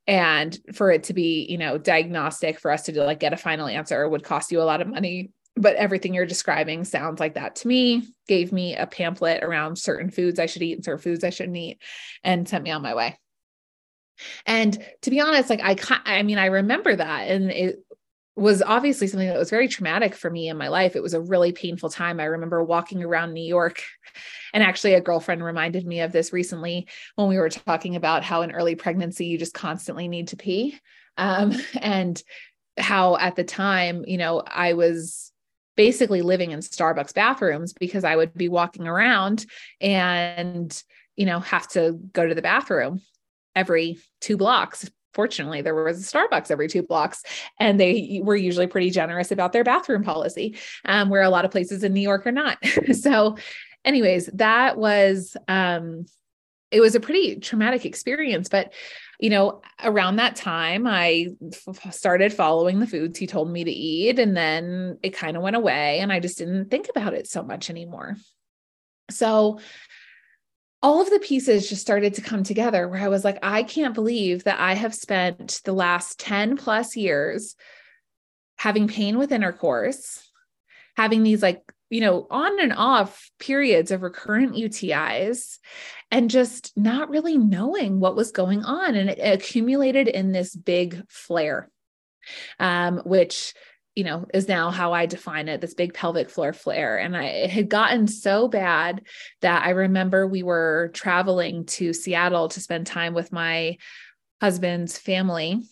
And 0.06 0.56
for 0.72 0.92
it 0.92 1.02
to 1.04 1.12
be, 1.12 1.44
you 1.50 1.58
know, 1.58 1.76
diagnostic 1.76 2.60
for 2.60 2.70
us 2.70 2.84
to 2.84 2.92
do, 2.92 3.02
like 3.02 3.18
get 3.18 3.32
a 3.32 3.36
final 3.36 3.66
answer 3.66 4.08
would 4.08 4.22
cost 4.22 4.52
you 4.52 4.62
a 4.62 4.64
lot 4.64 4.80
of 4.80 4.86
money 4.86 5.32
but 5.56 5.76
everything 5.76 6.14
you're 6.14 6.26
describing 6.26 6.84
sounds 6.84 7.18
like 7.18 7.34
that 7.34 7.56
to 7.56 7.68
me. 7.68 8.06
Gave 8.28 8.52
me 8.52 8.76
a 8.76 8.86
pamphlet 8.86 9.42
around 9.42 9.76
certain 9.78 10.10
foods 10.10 10.38
i 10.38 10.46
should 10.46 10.62
eat 10.62 10.74
and 10.74 10.84
certain 10.84 11.00
foods 11.00 11.24
i 11.24 11.30
shouldn't 11.30 11.56
eat 11.56 11.78
and 12.22 12.48
sent 12.48 12.64
me 12.64 12.70
on 12.70 12.82
my 12.82 12.94
way. 12.94 13.18
And 14.44 14.78
to 15.02 15.10
be 15.10 15.20
honest 15.20 15.50
like 15.50 15.60
i 15.62 15.76
i 16.04 16.22
mean 16.22 16.38
i 16.38 16.46
remember 16.46 16.94
that 16.94 17.28
and 17.28 17.50
it 17.50 17.78
was 18.36 18.62
obviously 18.62 19.06
something 19.06 19.28
that 19.28 19.38
was 19.38 19.48
very 19.48 19.66
traumatic 19.66 20.14
for 20.14 20.28
me 20.28 20.50
in 20.50 20.58
my 20.58 20.68
life. 20.68 20.94
It 20.94 21.02
was 21.02 21.14
a 21.14 21.20
really 21.22 21.52
painful 21.52 21.88
time. 21.88 22.20
I 22.20 22.24
remember 22.24 22.62
walking 22.62 23.02
around 23.02 23.32
new 23.32 23.42
york 23.42 23.82
and 24.52 24.62
actually 24.62 24.92
a 24.92 25.00
girlfriend 25.00 25.42
reminded 25.42 25.86
me 25.86 26.00
of 26.00 26.12
this 26.12 26.34
recently 26.34 26.86
when 27.14 27.28
we 27.28 27.38
were 27.38 27.48
talking 27.48 27.96
about 27.96 28.24
how 28.24 28.42
in 28.42 28.52
early 28.52 28.74
pregnancy 28.74 29.26
you 29.26 29.38
just 29.38 29.54
constantly 29.54 30.06
need 30.06 30.28
to 30.28 30.36
pee. 30.36 30.78
Um, 31.16 31.54
and 31.80 32.22
how 32.78 33.16
at 33.16 33.36
the 33.36 33.44
time 33.44 34.04
you 34.06 34.18
know 34.18 34.42
i 34.46 34.74
was 34.74 35.32
basically 35.76 36.22
living 36.22 36.50
in 36.50 36.60
Starbucks 36.60 37.14
bathrooms 37.14 37.72
because 37.72 38.04
I 38.04 38.16
would 38.16 38.34
be 38.34 38.48
walking 38.48 38.86
around 38.86 39.46
and, 39.80 40.82
you 41.16 41.26
know, 41.26 41.40
have 41.40 41.68
to 41.68 41.98
go 42.12 42.26
to 42.26 42.34
the 42.34 42.42
bathroom 42.42 43.00
every 43.54 43.98
two 44.20 44.36
blocks. 44.36 44.90
Fortunately, 45.14 45.62
there 45.62 45.74
was 45.74 46.00
a 46.00 46.16
Starbucks 46.16 46.50
every 46.50 46.68
two 46.68 46.82
blocks, 46.82 47.22
and 47.58 47.80
they 47.80 48.20
were 48.22 48.36
usually 48.36 48.66
pretty 48.66 48.90
generous 48.90 49.30
about 49.30 49.52
their 49.52 49.64
bathroom 49.64 50.02
policy, 50.02 50.58
um, 50.84 51.08
where 51.08 51.22
a 51.22 51.30
lot 51.30 51.46
of 51.46 51.50
places 51.50 51.84
in 51.84 51.94
New 51.94 52.02
York 52.02 52.26
are 52.26 52.32
not. 52.32 52.58
so, 52.92 53.36
anyways, 53.84 54.26
that 54.34 54.76
was 54.76 55.34
um, 55.48 56.04
it 56.70 56.80
was 56.80 56.94
a 56.94 57.00
pretty 57.00 57.36
traumatic 57.36 57.86
experience. 57.86 58.48
But 58.48 58.72
you 59.18 59.30
know, 59.30 59.62
around 59.82 60.16
that 60.16 60.36
time, 60.36 60.86
I 60.86 61.28
f- 61.66 61.94
started 61.94 62.32
following 62.32 62.80
the 62.80 62.86
foods 62.86 63.18
he 63.18 63.26
told 63.26 63.50
me 63.50 63.64
to 63.64 63.70
eat, 63.70 64.18
and 64.18 64.36
then 64.36 64.98
it 65.02 65.10
kind 65.10 65.36
of 65.36 65.42
went 65.42 65.56
away, 65.56 66.00
and 66.00 66.12
I 66.12 66.20
just 66.20 66.38
didn't 66.38 66.70
think 66.70 66.88
about 66.88 67.14
it 67.14 67.26
so 67.26 67.42
much 67.42 67.70
anymore. 67.70 68.16
So, 69.10 69.60
all 70.82 71.00
of 71.00 71.10
the 71.10 71.18
pieces 71.18 71.68
just 71.68 71.80
started 71.80 72.14
to 72.14 72.20
come 72.20 72.42
together 72.42 72.86
where 72.88 73.00
I 73.00 73.08
was 73.08 73.24
like, 73.24 73.38
I 73.42 73.62
can't 73.62 73.94
believe 73.94 74.44
that 74.44 74.60
I 74.60 74.74
have 74.74 74.94
spent 74.94 75.60
the 75.64 75.72
last 75.72 76.20
10 76.20 76.56
plus 76.56 76.96
years 76.96 77.56
having 78.58 78.86
pain 78.86 79.18
with 79.18 79.32
intercourse, 79.32 80.22
having 80.96 81.22
these 81.22 81.42
like 81.42 81.62
you 81.90 82.00
know, 82.00 82.26
on 82.30 82.60
and 82.60 82.72
off 82.72 83.30
periods 83.38 83.90
of 83.90 84.02
recurrent 84.02 84.54
UTIs 84.54 85.58
and 86.10 86.30
just 86.30 86.72
not 86.76 87.10
really 87.10 87.38
knowing 87.38 88.00
what 88.00 88.16
was 88.16 88.32
going 88.32 88.64
on. 88.64 88.94
And 88.94 89.10
it 89.10 89.18
accumulated 89.20 90.08
in 90.08 90.32
this 90.32 90.54
big 90.54 91.02
flare, 91.08 91.70
um, 92.58 92.98
which, 93.04 93.54
you 93.94 94.04
know, 94.04 94.26
is 94.34 94.48
now 94.48 94.70
how 94.70 94.92
I 94.92 95.06
define 95.06 95.48
it 95.48 95.60
this 95.60 95.74
big 95.74 95.94
pelvic 95.94 96.28
floor 96.28 96.52
flare. 96.52 96.98
And 96.98 97.16
I, 97.16 97.24
it 97.24 97.50
had 97.50 97.68
gotten 97.68 98.08
so 98.08 98.48
bad 98.48 99.02
that 99.40 99.64
I 99.64 99.70
remember 99.70 100.26
we 100.26 100.42
were 100.42 100.90
traveling 100.92 101.66
to 101.66 101.92
Seattle 101.92 102.48
to 102.48 102.60
spend 102.60 102.86
time 102.86 103.14
with 103.14 103.32
my 103.32 103.78
husband's 104.40 104.98
family 104.98 105.62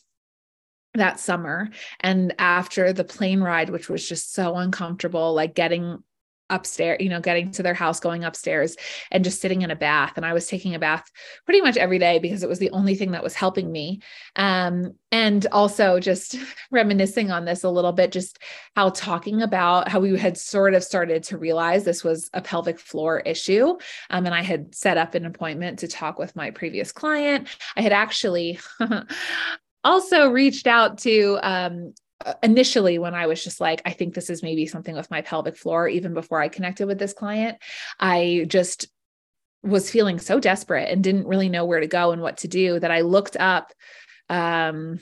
that 0.94 1.18
summer 1.18 1.68
and 2.00 2.34
after 2.38 2.92
the 2.92 3.04
plane 3.04 3.40
ride 3.40 3.70
which 3.70 3.88
was 3.88 4.08
just 4.08 4.32
so 4.32 4.56
uncomfortable 4.56 5.34
like 5.34 5.54
getting 5.54 6.02
upstairs, 6.50 6.98
you 7.00 7.08
know, 7.08 7.20
getting 7.20 7.50
to 7.52 7.62
their 7.62 7.74
house, 7.74 8.00
going 8.00 8.24
upstairs 8.24 8.76
and 9.10 9.24
just 9.24 9.40
sitting 9.40 9.62
in 9.62 9.70
a 9.70 9.76
bath. 9.76 10.12
And 10.16 10.26
I 10.26 10.32
was 10.32 10.46
taking 10.46 10.74
a 10.74 10.78
bath 10.78 11.10
pretty 11.46 11.60
much 11.60 11.76
every 11.76 11.98
day 11.98 12.18
because 12.18 12.42
it 12.42 12.48
was 12.48 12.58
the 12.58 12.70
only 12.70 12.94
thing 12.94 13.12
that 13.12 13.22
was 13.22 13.34
helping 13.34 13.72
me. 13.72 14.00
Um, 14.36 14.94
and 15.10 15.46
also 15.52 16.00
just 16.00 16.36
reminiscing 16.70 17.30
on 17.30 17.44
this 17.44 17.64
a 17.64 17.70
little 17.70 17.92
bit, 17.92 18.12
just 18.12 18.38
how 18.76 18.90
talking 18.90 19.42
about 19.42 19.88
how 19.88 20.00
we 20.00 20.18
had 20.18 20.36
sort 20.36 20.74
of 20.74 20.84
started 20.84 21.22
to 21.24 21.38
realize 21.38 21.84
this 21.84 22.04
was 22.04 22.30
a 22.34 22.42
pelvic 22.42 22.78
floor 22.78 23.20
issue. 23.20 23.76
Um, 24.10 24.26
and 24.26 24.34
I 24.34 24.42
had 24.42 24.74
set 24.74 24.98
up 24.98 25.14
an 25.14 25.24
appointment 25.24 25.78
to 25.80 25.88
talk 25.88 26.18
with 26.18 26.36
my 26.36 26.50
previous 26.50 26.92
client. 26.92 27.48
I 27.76 27.82
had 27.82 27.92
actually 27.92 28.58
also 29.84 30.28
reached 30.28 30.66
out 30.66 30.98
to 30.98 31.38
um, 31.42 31.94
uh, 32.24 32.34
initially 32.42 32.98
when 32.98 33.14
I 33.14 33.26
was 33.26 33.42
just 33.42 33.60
like, 33.60 33.82
I 33.84 33.90
think 33.90 34.14
this 34.14 34.30
is 34.30 34.42
maybe 34.42 34.66
something 34.66 34.94
with 34.94 35.10
my 35.10 35.20
pelvic 35.22 35.56
floor, 35.56 35.88
even 35.88 36.14
before 36.14 36.40
I 36.40 36.48
connected 36.48 36.86
with 36.86 36.98
this 36.98 37.12
client, 37.12 37.58
I 38.00 38.46
just 38.48 38.88
was 39.62 39.90
feeling 39.90 40.18
so 40.18 40.40
desperate 40.40 40.90
and 40.90 41.02
didn't 41.02 41.26
really 41.26 41.48
know 41.48 41.64
where 41.64 41.80
to 41.80 41.86
go 41.86 42.12
and 42.12 42.20
what 42.22 42.38
to 42.38 42.48
do 42.48 42.78
that 42.78 42.90
I 42.90 43.00
looked 43.00 43.36
up 43.36 43.72
um, 44.28 45.00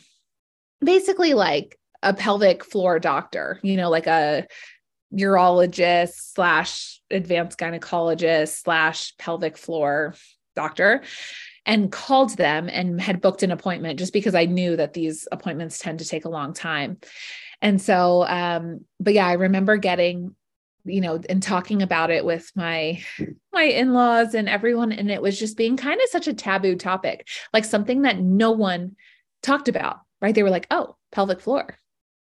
basically 0.81 1.35
like 1.35 1.79
a 2.03 2.15
pelvic 2.15 2.65
floor 2.65 2.99
doctor, 2.99 3.59
you 3.63 3.77
know, 3.77 3.91
like 3.91 4.07
a 4.07 4.47
urologist 5.13 6.15
slash 6.15 7.01
advanced 7.11 7.59
gynecologist 7.59 8.63
slash 8.63 9.17
pelvic 9.19 9.57
floor 9.57 10.15
doctor 10.57 11.03
and 11.65 11.93
called 11.93 12.37
them 12.37 12.69
and 12.71 13.01
had 13.01 13.21
booked 13.21 13.43
an 13.43 13.53
appointment 13.53 13.99
just 13.99 14.13
because 14.13 14.35
I 14.35 14.47
knew 14.47 14.77
that 14.77 14.95
these 14.95 15.29
appointments 15.31 15.79
tend 15.79 16.01
to 16.01 16.05
take 16.09 16.25
a 16.25 16.31
long 16.31 16.55
time. 16.55 16.99
And 17.61 17.81
so, 17.81 18.27
um, 18.27 18.85
but 18.99 19.15
yeah, 19.15 19.27
I 19.27 19.35
remember 19.35 19.77
getting, 19.77 20.35
you 20.85 21.01
know, 21.01 21.21
and 21.29 21.43
talking 21.43 21.81
about 21.83 22.11
it 22.11 22.25
with 22.25 22.51
my 22.57 23.01
my 23.53 23.63
in-laws 23.63 24.35
and 24.35 24.49
everyone, 24.49 24.91
and 24.91 25.11
it 25.11 25.23
was 25.23 25.39
just 25.39 25.57
being 25.57 25.77
kind 25.77 26.01
of 26.03 26.09
such 26.11 26.27
a 26.27 26.35
taboo 26.35 26.75
topic, 26.75 27.29
like 27.53 27.65
something 27.65 28.03
that 28.03 28.19
no 28.19 28.51
one 28.51 28.97
talked 29.43 29.69
about, 29.69 30.01
right? 30.21 30.35
They 30.35 30.43
were 30.43 30.51
like, 30.51 30.67
oh, 30.71 30.97
pelvic 31.13 31.41
floor 31.41 31.79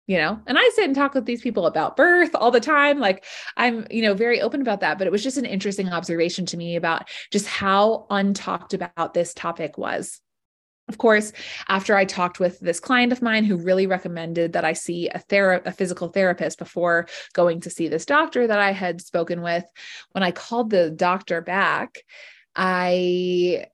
you 0.09 0.17
know? 0.17 0.39
And 0.47 0.57
i 0.57 0.69
sit 0.73 0.85
and 0.85 0.95
talk 0.95 1.13
with 1.13 1.25
these 1.25 1.41
people 1.41 1.67
about 1.67 1.95
birth 1.95 2.31
all 2.33 2.51
the 2.51 2.59
time 2.59 2.99
like 2.99 3.23
i'm 3.55 3.85
you 3.91 4.01
know 4.01 4.15
very 4.15 4.41
open 4.41 4.59
about 4.59 4.79
that 4.81 4.97
but 4.97 5.05
it 5.05 5.11
was 5.11 5.23
just 5.23 5.37
an 5.37 5.45
interesting 5.45 5.89
observation 5.89 6.47
to 6.47 6.57
me 6.57 6.75
about 6.75 7.07
just 7.31 7.45
how 7.45 8.07
untalked 8.09 8.73
about 8.73 9.13
this 9.13 9.33
topic 9.33 9.77
was. 9.77 10.21
Of 10.87 10.97
course, 10.97 11.33
after 11.67 11.95
I 11.95 12.05
talked 12.05 12.39
with 12.39 12.59
this 12.59 12.79
client 12.79 13.11
of 13.11 13.21
mine 13.21 13.43
who 13.43 13.57
really 13.57 13.85
recommended 13.85 14.53
that 14.53 14.65
I 14.65 14.73
see 14.73 15.07
a, 15.09 15.19
thera- 15.19 15.63
a 15.65 15.71
physical 15.71 16.07
therapist 16.07 16.57
before 16.57 17.07
going 17.33 17.61
to 17.61 17.69
see 17.69 17.87
this 17.87 18.05
doctor 18.05 18.47
that 18.47 18.57
I 18.59 18.71
had 18.71 18.99
spoken 18.99 19.43
with, 19.43 19.65
when 20.13 20.23
I 20.23 20.31
called 20.31 20.71
the 20.71 20.89
doctor 20.89 21.41
back, 21.41 21.99
I 22.55 23.65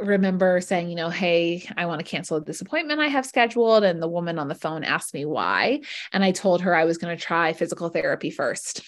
remember 0.00 0.60
saying, 0.60 0.88
you 0.88 0.96
know, 0.96 1.10
hey, 1.10 1.68
I 1.76 1.86
want 1.86 2.00
to 2.00 2.04
cancel 2.04 2.40
this 2.40 2.60
appointment 2.60 3.00
I 3.00 3.08
have 3.08 3.26
scheduled. 3.26 3.84
And 3.84 4.02
the 4.02 4.08
woman 4.08 4.38
on 4.38 4.48
the 4.48 4.54
phone 4.54 4.84
asked 4.84 5.14
me 5.14 5.24
why. 5.24 5.80
And 6.12 6.24
I 6.24 6.32
told 6.32 6.62
her 6.62 6.74
I 6.74 6.84
was 6.84 6.98
going 6.98 7.16
to 7.16 7.22
try 7.22 7.52
physical 7.52 7.88
therapy 7.88 8.30
first. 8.30 8.82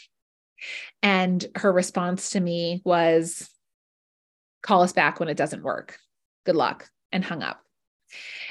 And 1.03 1.45
her 1.57 1.73
response 1.73 2.31
to 2.31 2.41
me 2.41 2.83
was, 2.85 3.49
call 4.63 4.83
us 4.83 4.93
back 4.93 5.21
when 5.21 5.29
it 5.29 5.37
doesn't 5.37 5.63
work. 5.63 5.99
Good 6.47 6.57
luck. 6.57 6.89
And 7.11 7.25
hung 7.25 7.43
up. 7.43 7.61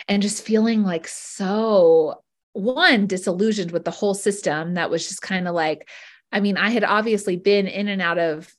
And 0.07 0.21
just 0.21 0.45
feeling 0.45 0.83
like 0.83 1.07
so, 1.07 2.21
one, 2.53 3.07
disillusioned 3.07 3.71
with 3.71 3.85
the 3.85 3.91
whole 3.91 4.13
system 4.13 4.73
that 4.75 4.89
was 4.89 5.07
just 5.07 5.21
kind 5.21 5.47
of 5.47 5.55
like, 5.55 5.89
I 6.31 6.39
mean, 6.39 6.57
I 6.57 6.69
had 6.69 6.83
obviously 6.83 7.37
been 7.37 7.67
in 7.67 7.87
and 7.87 8.01
out 8.01 8.17
of 8.17 8.53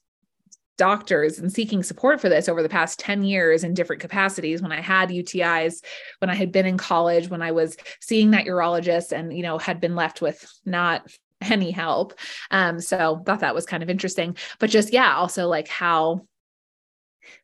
doctors 0.83 1.39
and 1.39 1.53
seeking 1.53 1.81
support 1.81 2.21
for 2.21 2.29
this 2.29 2.49
over 2.49 2.61
the 2.61 2.69
past 2.69 2.99
10 2.99 3.23
years 3.23 3.63
in 3.63 3.73
different 3.73 4.03
capacities 4.03 4.61
when 4.61 4.73
I 4.73 4.81
had 4.81 5.11
UTIs, 5.11 5.81
when 6.19 6.29
I 6.29 6.35
had 6.35 6.51
been 6.51 6.67
in 6.67 6.77
college, 6.77 7.31
when 7.31 7.41
I 7.41 7.53
was 7.53 7.77
seeing 8.01 8.33
that 8.33 8.47
urologist 8.47 9.13
and, 9.13 9.33
you 9.33 9.45
know, 9.45 9.59
had 9.59 9.79
been 9.79 9.95
left 9.95 10.21
with 10.21 10.45
not 10.67 11.07
any 11.41 11.71
help. 11.71 12.15
Um, 12.51 12.81
so 12.81 13.23
thought 13.25 13.39
that 13.41 13.55
was 13.55 13.65
kind 13.65 13.85
of 13.85 13.91
interesting. 13.91 14.37
But 14.59 14.71
just, 14.71 14.93
yeah, 14.93 15.15
also 15.15 15.47
like 15.47 15.69
how 15.69 16.27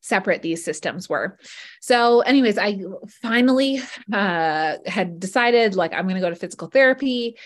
separate 0.00 0.42
these 0.42 0.64
systems 0.64 1.08
were. 1.08 1.38
So, 1.80 2.22
anyways, 2.22 2.58
I 2.58 2.80
finally 3.22 3.80
uh, 4.12 4.78
had 4.84 5.20
decided 5.20 5.76
like 5.76 5.92
I'm 5.92 6.06
going 6.06 6.16
to 6.16 6.20
go 6.20 6.30
to 6.30 6.34
physical 6.34 6.66
therapy, 6.66 7.36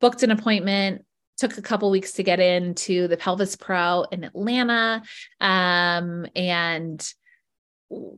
booked 0.00 0.22
an 0.22 0.30
appointment, 0.30 1.04
took 1.36 1.58
a 1.58 1.62
couple 1.62 1.90
weeks 1.90 2.12
to 2.12 2.22
get 2.22 2.40
into 2.40 3.08
the 3.08 3.16
pelvis 3.16 3.56
pro 3.56 4.04
in 4.12 4.24
atlanta 4.24 5.02
um, 5.40 6.26
and 6.36 7.12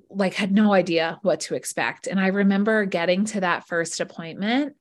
like 0.08 0.34
had 0.34 0.52
no 0.52 0.72
idea 0.72 1.18
what 1.22 1.40
to 1.40 1.54
expect. 1.54 2.06
And 2.06 2.20
i 2.20 2.28
remember 2.28 2.84
getting 2.84 3.24
to 3.26 3.40
that 3.40 3.66
first 3.66 4.00
appointment 4.00 4.76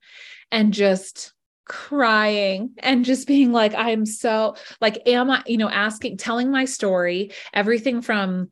and 0.51 0.71
just 0.71 1.33
crying 1.65 2.71
and 2.79 3.05
just 3.05 3.25
being 3.25 3.53
like 3.53 3.73
i'm 3.73 4.05
so 4.05 4.55
like 4.81 5.01
am 5.07 5.31
i 5.31 5.41
you 5.47 5.57
know 5.57 5.69
asking 5.69 6.17
telling 6.17 6.51
my 6.51 6.65
story 6.65 7.31
everything 7.53 8.01
from 8.01 8.49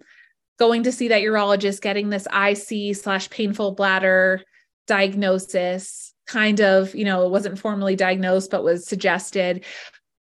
going 0.58 0.84
to 0.84 0.94
see 0.94 1.10
that 1.10 1.22
urologist 1.22 1.82
getting 1.82 2.10
this 2.10 2.26
ic 2.34 2.96
slash 2.96 3.30
painful 3.30 3.74
bladder 3.74 4.42
diagnosis 4.88 6.11
kind 6.28 6.62
of, 6.62 6.96
you 6.96 7.06
know, 7.06 7.26
it 7.26 7.32
wasn't 7.32 7.60
formally 7.60 7.96
diagnosed, 7.96 8.52
but 8.52 8.64
was 8.64 8.88
suggested. 8.88 9.66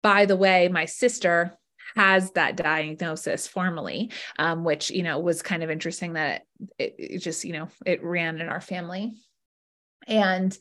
By 0.03 0.27
the 0.27 0.37
way, 0.37 0.69
my 0.69 0.85
sister 0.85 1.59
has 1.97 2.31
that 2.33 2.57
diagnosis 2.57 3.49
formally, 3.49 4.11
um, 4.39 4.65
which, 4.65 4.91
you 4.91 5.03
know, 5.03 5.19
was 5.19 5.43
kind 5.43 5.63
of 5.63 5.71
interesting 5.71 6.15
that 6.15 6.43
it, 6.79 6.95
it 6.99 7.19
just, 7.19 7.45
you 7.45 7.53
know, 7.53 7.69
it 7.85 8.03
ran 8.05 8.41
in 8.41 8.49
our 8.49 8.61
family. 8.61 9.13
And, 10.07 10.57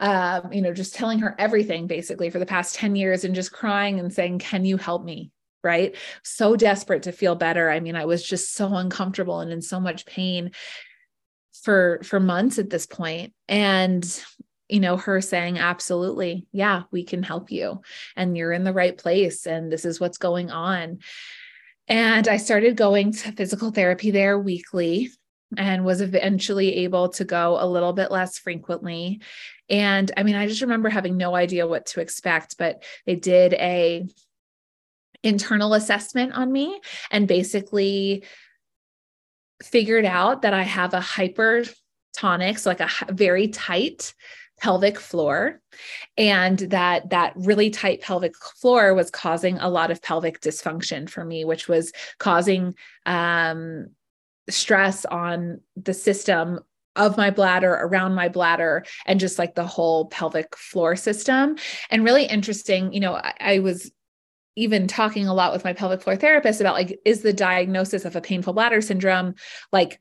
um, 0.00 0.52
you 0.52 0.60
know, 0.60 0.72
just 0.72 0.94
telling 0.94 1.20
her 1.20 1.34
everything 1.38 1.86
basically 1.86 2.30
for 2.30 2.38
the 2.38 2.46
past 2.46 2.74
10 2.74 2.96
years 2.96 3.24
and 3.24 3.34
just 3.34 3.52
crying 3.52 3.98
and 3.98 4.12
saying, 4.12 4.40
Can 4.40 4.64
you 4.64 4.76
help 4.76 5.04
me? 5.04 5.30
Right. 5.62 5.96
So 6.22 6.56
desperate 6.56 7.04
to 7.04 7.12
feel 7.12 7.36
better. 7.36 7.70
I 7.70 7.80
mean, 7.80 7.96
I 7.96 8.04
was 8.04 8.22
just 8.22 8.52
so 8.52 8.74
uncomfortable 8.74 9.40
and 9.40 9.50
in 9.50 9.62
so 9.62 9.80
much 9.80 10.04
pain 10.04 10.50
for 11.62 12.00
for 12.04 12.20
months 12.20 12.58
at 12.58 12.68
this 12.68 12.84
point 12.84 13.32
and 13.48 14.04
you 14.68 14.80
know, 14.80 14.96
her 14.96 15.20
saying, 15.20 15.58
absolutely, 15.58 16.46
yeah, 16.52 16.82
we 16.90 17.04
can 17.04 17.22
help 17.22 17.50
you. 17.50 17.82
And 18.16 18.36
you're 18.36 18.52
in 18.52 18.64
the 18.64 18.72
right 18.72 18.96
place. 18.96 19.46
And 19.46 19.70
this 19.70 19.84
is 19.84 20.00
what's 20.00 20.18
going 20.18 20.50
on. 20.50 21.00
And 21.86 22.28
I 22.28 22.38
started 22.38 22.76
going 22.76 23.12
to 23.12 23.32
physical 23.32 23.70
therapy 23.70 24.10
there 24.10 24.38
weekly 24.38 25.10
and 25.56 25.84
was 25.84 26.00
eventually 26.00 26.76
able 26.76 27.10
to 27.10 27.24
go 27.24 27.58
a 27.60 27.66
little 27.66 27.92
bit 27.92 28.10
less 28.10 28.38
frequently. 28.38 29.20
And 29.68 30.10
I 30.16 30.22
mean, 30.22 30.34
I 30.34 30.46
just 30.46 30.62
remember 30.62 30.88
having 30.88 31.16
no 31.16 31.34
idea 31.34 31.66
what 31.66 31.86
to 31.86 32.00
expect, 32.00 32.56
but 32.58 32.82
they 33.06 33.16
did 33.16 33.52
a 33.54 34.06
internal 35.22 35.74
assessment 35.74 36.32
on 36.32 36.52
me 36.52 36.80
and 37.10 37.28
basically 37.28 38.24
figured 39.62 40.04
out 40.04 40.42
that 40.42 40.52
I 40.52 40.62
have 40.62 40.92
a 40.94 41.00
hypertonic, 41.00 42.58
so 42.58 42.70
like 42.70 42.80
a 42.80 42.90
very 43.12 43.48
tight 43.48 44.14
pelvic 44.64 44.98
floor 44.98 45.60
and 46.16 46.60
that 46.60 47.10
that 47.10 47.34
really 47.36 47.68
tight 47.68 48.00
pelvic 48.00 48.34
floor 48.34 48.94
was 48.94 49.10
causing 49.10 49.58
a 49.58 49.68
lot 49.68 49.90
of 49.90 50.00
pelvic 50.00 50.40
dysfunction 50.40 51.06
for 51.06 51.22
me 51.22 51.44
which 51.44 51.68
was 51.68 51.92
causing 52.18 52.74
um, 53.04 53.88
stress 54.48 55.04
on 55.04 55.60
the 55.76 55.92
system 55.92 56.60
of 56.96 57.18
my 57.18 57.28
bladder 57.28 57.74
around 57.74 58.14
my 58.14 58.26
bladder 58.26 58.82
and 59.04 59.20
just 59.20 59.38
like 59.38 59.54
the 59.54 59.66
whole 59.66 60.06
pelvic 60.06 60.56
floor 60.56 60.96
system. 60.96 61.56
And 61.90 62.02
really 62.02 62.24
interesting 62.24 62.90
you 62.94 63.00
know 63.00 63.16
I, 63.16 63.34
I 63.40 63.58
was 63.58 63.92
even 64.56 64.86
talking 64.86 65.26
a 65.26 65.34
lot 65.34 65.52
with 65.52 65.64
my 65.64 65.74
pelvic 65.74 66.00
floor 66.00 66.16
therapist 66.16 66.62
about 66.62 66.72
like 66.72 66.98
is 67.04 67.20
the 67.20 67.34
diagnosis 67.34 68.06
of 68.06 68.16
a 68.16 68.22
painful 68.22 68.54
bladder 68.54 68.80
syndrome 68.80 69.34
like 69.72 70.00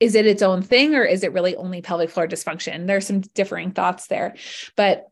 is 0.00 0.14
it 0.14 0.26
its 0.26 0.42
own 0.42 0.62
thing 0.62 0.94
or 0.94 1.04
is 1.04 1.22
it 1.24 1.32
really 1.32 1.56
only 1.56 1.80
pelvic 1.80 2.10
floor 2.10 2.28
dysfunction? 2.28 2.86
There's 2.86 3.06
some 3.06 3.20
differing 3.20 3.70
thoughts 3.70 4.08
there. 4.08 4.34
But 4.76 5.06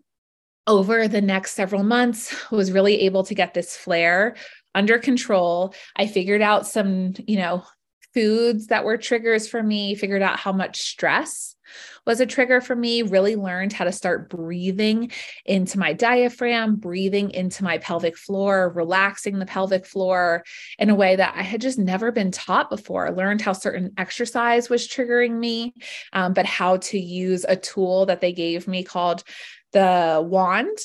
over 0.67 1.09
the 1.09 1.21
next 1.21 1.53
several 1.53 1.83
months 1.83 2.35
was 2.51 2.73
really 2.73 3.03
able 3.03 3.25
to 3.25 3.35
get 3.35 3.55
this 3.55 3.77
flare 3.77 4.37
under 4.75 4.99
control. 4.99 5.75
I 5.97 6.07
figured 6.07 6.43
out 6.43 6.67
some, 6.67 7.15
you 7.27 7.39
know, 7.39 7.65
foods 8.13 8.69
that 8.69 8.85
were 8.85 8.97
triggers 8.97 9.49
for 9.49 9.63
me, 9.63 9.95
figured 9.95 10.23
out 10.23 10.39
how 10.39 10.53
much 10.53 10.81
stress 10.81 11.54
was 12.07 12.21
a 12.21 12.27
trigger 12.27 12.61
for 12.61 12.77
me. 12.77 13.03
Really 13.03 13.37
learned 13.37 13.73
how 13.73 13.85
to 13.85 13.93
start 13.93 14.29
breathing 14.29 15.11
into 15.45 15.79
my 15.79 15.93
diaphragm, 15.93 16.77
breathing 16.77 17.31
into 17.31 17.65
my 17.65 17.79
pelvic 17.79 18.17
floor, 18.17 18.71
relaxing 18.71 19.39
the 19.39 19.47
pelvic 19.47 19.87
floor 19.87 20.45
in 20.79 20.91
a 20.91 20.95
way 20.95 21.17
that 21.17 21.35
I 21.37 21.43
had 21.43 21.61
just 21.61 21.79
never 21.79 22.13
been 22.13 22.31
taught 22.31 22.71
before. 22.71 23.11
Learned 23.11 23.41
how 23.41 23.53
certain 23.53 23.93
exercise 23.97 24.69
was 24.69 24.89
triggering 24.89 25.39
me, 25.39 25.75
um, 26.13 26.33
but 26.33 26.47
how 26.47 26.79
to 26.79 26.99
use 26.99 27.45
a 27.49 27.57
tool 27.57 28.07
that 28.07 28.21
they 28.21 28.33
gave 28.33 28.69
me 28.69 28.85
called 28.85 29.25
the 29.73 30.25
wand 30.25 30.79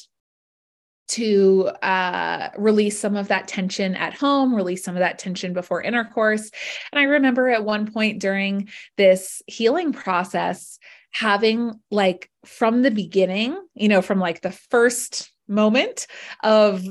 to 1.09 1.67
uh, 1.81 2.49
release 2.57 2.99
some 2.99 3.15
of 3.15 3.27
that 3.29 3.47
tension 3.47 3.95
at 3.95 4.13
home, 4.13 4.53
release 4.53 4.83
some 4.83 4.95
of 4.95 4.99
that 4.99 5.19
tension 5.19 5.53
before 5.53 5.81
intercourse. 5.81 6.51
And 6.91 6.99
I 6.99 7.03
remember 7.03 7.49
at 7.49 7.65
one 7.65 7.91
point 7.91 8.19
during 8.19 8.69
this 8.97 9.41
healing 9.47 9.93
process, 9.93 10.79
having 11.11 11.73
like 11.89 12.29
from 12.45 12.83
the 12.83 12.91
beginning, 12.91 13.59
you 13.73 13.87
know, 13.87 14.01
from 14.01 14.19
like 14.19 14.41
the 14.41 14.51
first 14.51 15.31
moment 15.47 16.07
of 16.43 16.83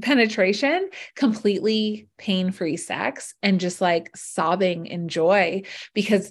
penetration, 0.00 0.88
completely 1.14 2.08
pain 2.18 2.52
free 2.52 2.76
sex, 2.76 3.34
and 3.42 3.60
just 3.60 3.80
like 3.80 4.16
sobbing 4.16 4.86
in 4.86 5.08
joy. 5.08 5.62
Because 5.94 6.30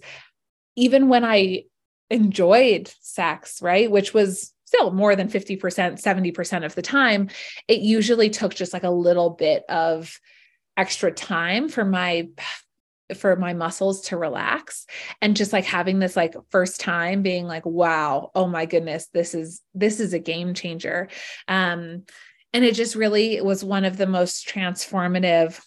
even 0.76 1.10
when 1.10 1.26
I 1.26 1.64
enjoyed 2.10 2.92
sex, 3.02 3.62
right, 3.62 3.90
which 3.90 4.14
was 4.14 4.54
still 4.76 4.92
more 4.92 5.16
than 5.16 5.30
50%, 5.30 5.60
70% 5.60 6.66
of 6.66 6.76
the 6.76 6.82
time, 6.82 7.30
it 7.68 7.80
usually 7.80 8.30
took 8.30 8.54
just 8.54 8.74
like 8.74 8.84
a 8.84 8.90
little 8.90 9.32
bit 9.32 9.64
of 9.70 10.20
extra 10.78 11.12
time 11.12 11.70
for 11.70 11.86
my 11.86 12.28
for 13.16 13.36
my 13.36 13.54
muscles 13.54 14.02
to 14.02 14.18
relax. 14.18 14.88
And 15.22 15.36
just 15.36 15.54
like 15.54 15.64
having 15.64 16.00
this 16.00 16.16
like 16.16 16.36
first 16.50 16.82
time 16.82 17.22
being 17.22 17.46
like 17.46 17.66
wow 17.66 18.32
oh 18.34 18.48
my 18.48 18.66
goodness 18.66 19.08
this 19.14 19.36
is 19.36 19.62
this 19.74 20.00
is 20.00 20.14
a 20.14 20.20
game 20.20 20.54
changer. 20.54 21.08
Um 21.48 22.04
and 22.52 22.64
it 22.66 22.74
just 22.74 22.96
really 22.96 23.42
was 23.42 23.64
one 23.64 23.86
of 23.86 23.98
the 23.98 24.08
most 24.08 24.48
transformative 24.48 25.62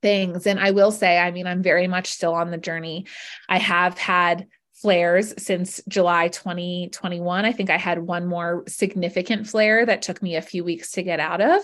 things. 0.00 0.46
And 0.46 0.58
i 0.58 0.70
will 0.70 0.90
say 0.90 1.18
i 1.18 1.30
mean 1.30 1.46
i'm 1.46 1.62
very 1.62 1.86
much 1.86 2.08
still 2.08 2.34
on 2.34 2.50
the 2.50 2.58
journey. 2.58 3.06
I 3.48 3.58
have 3.58 3.98
had 3.98 4.46
flares 4.84 5.32
since 5.38 5.80
July 5.88 6.28
2021. 6.28 7.46
I 7.46 7.52
think 7.52 7.70
I 7.70 7.78
had 7.78 8.00
one 8.00 8.26
more 8.26 8.64
significant 8.68 9.46
flare 9.46 9.86
that 9.86 10.02
took 10.02 10.20
me 10.20 10.36
a 10.36 10.42
few 10.42 10.62
weeks 10.62 10.92
to 10.92 11.02
get 11.02 11.20
out 11.20 11.40
of. 11.40 11.62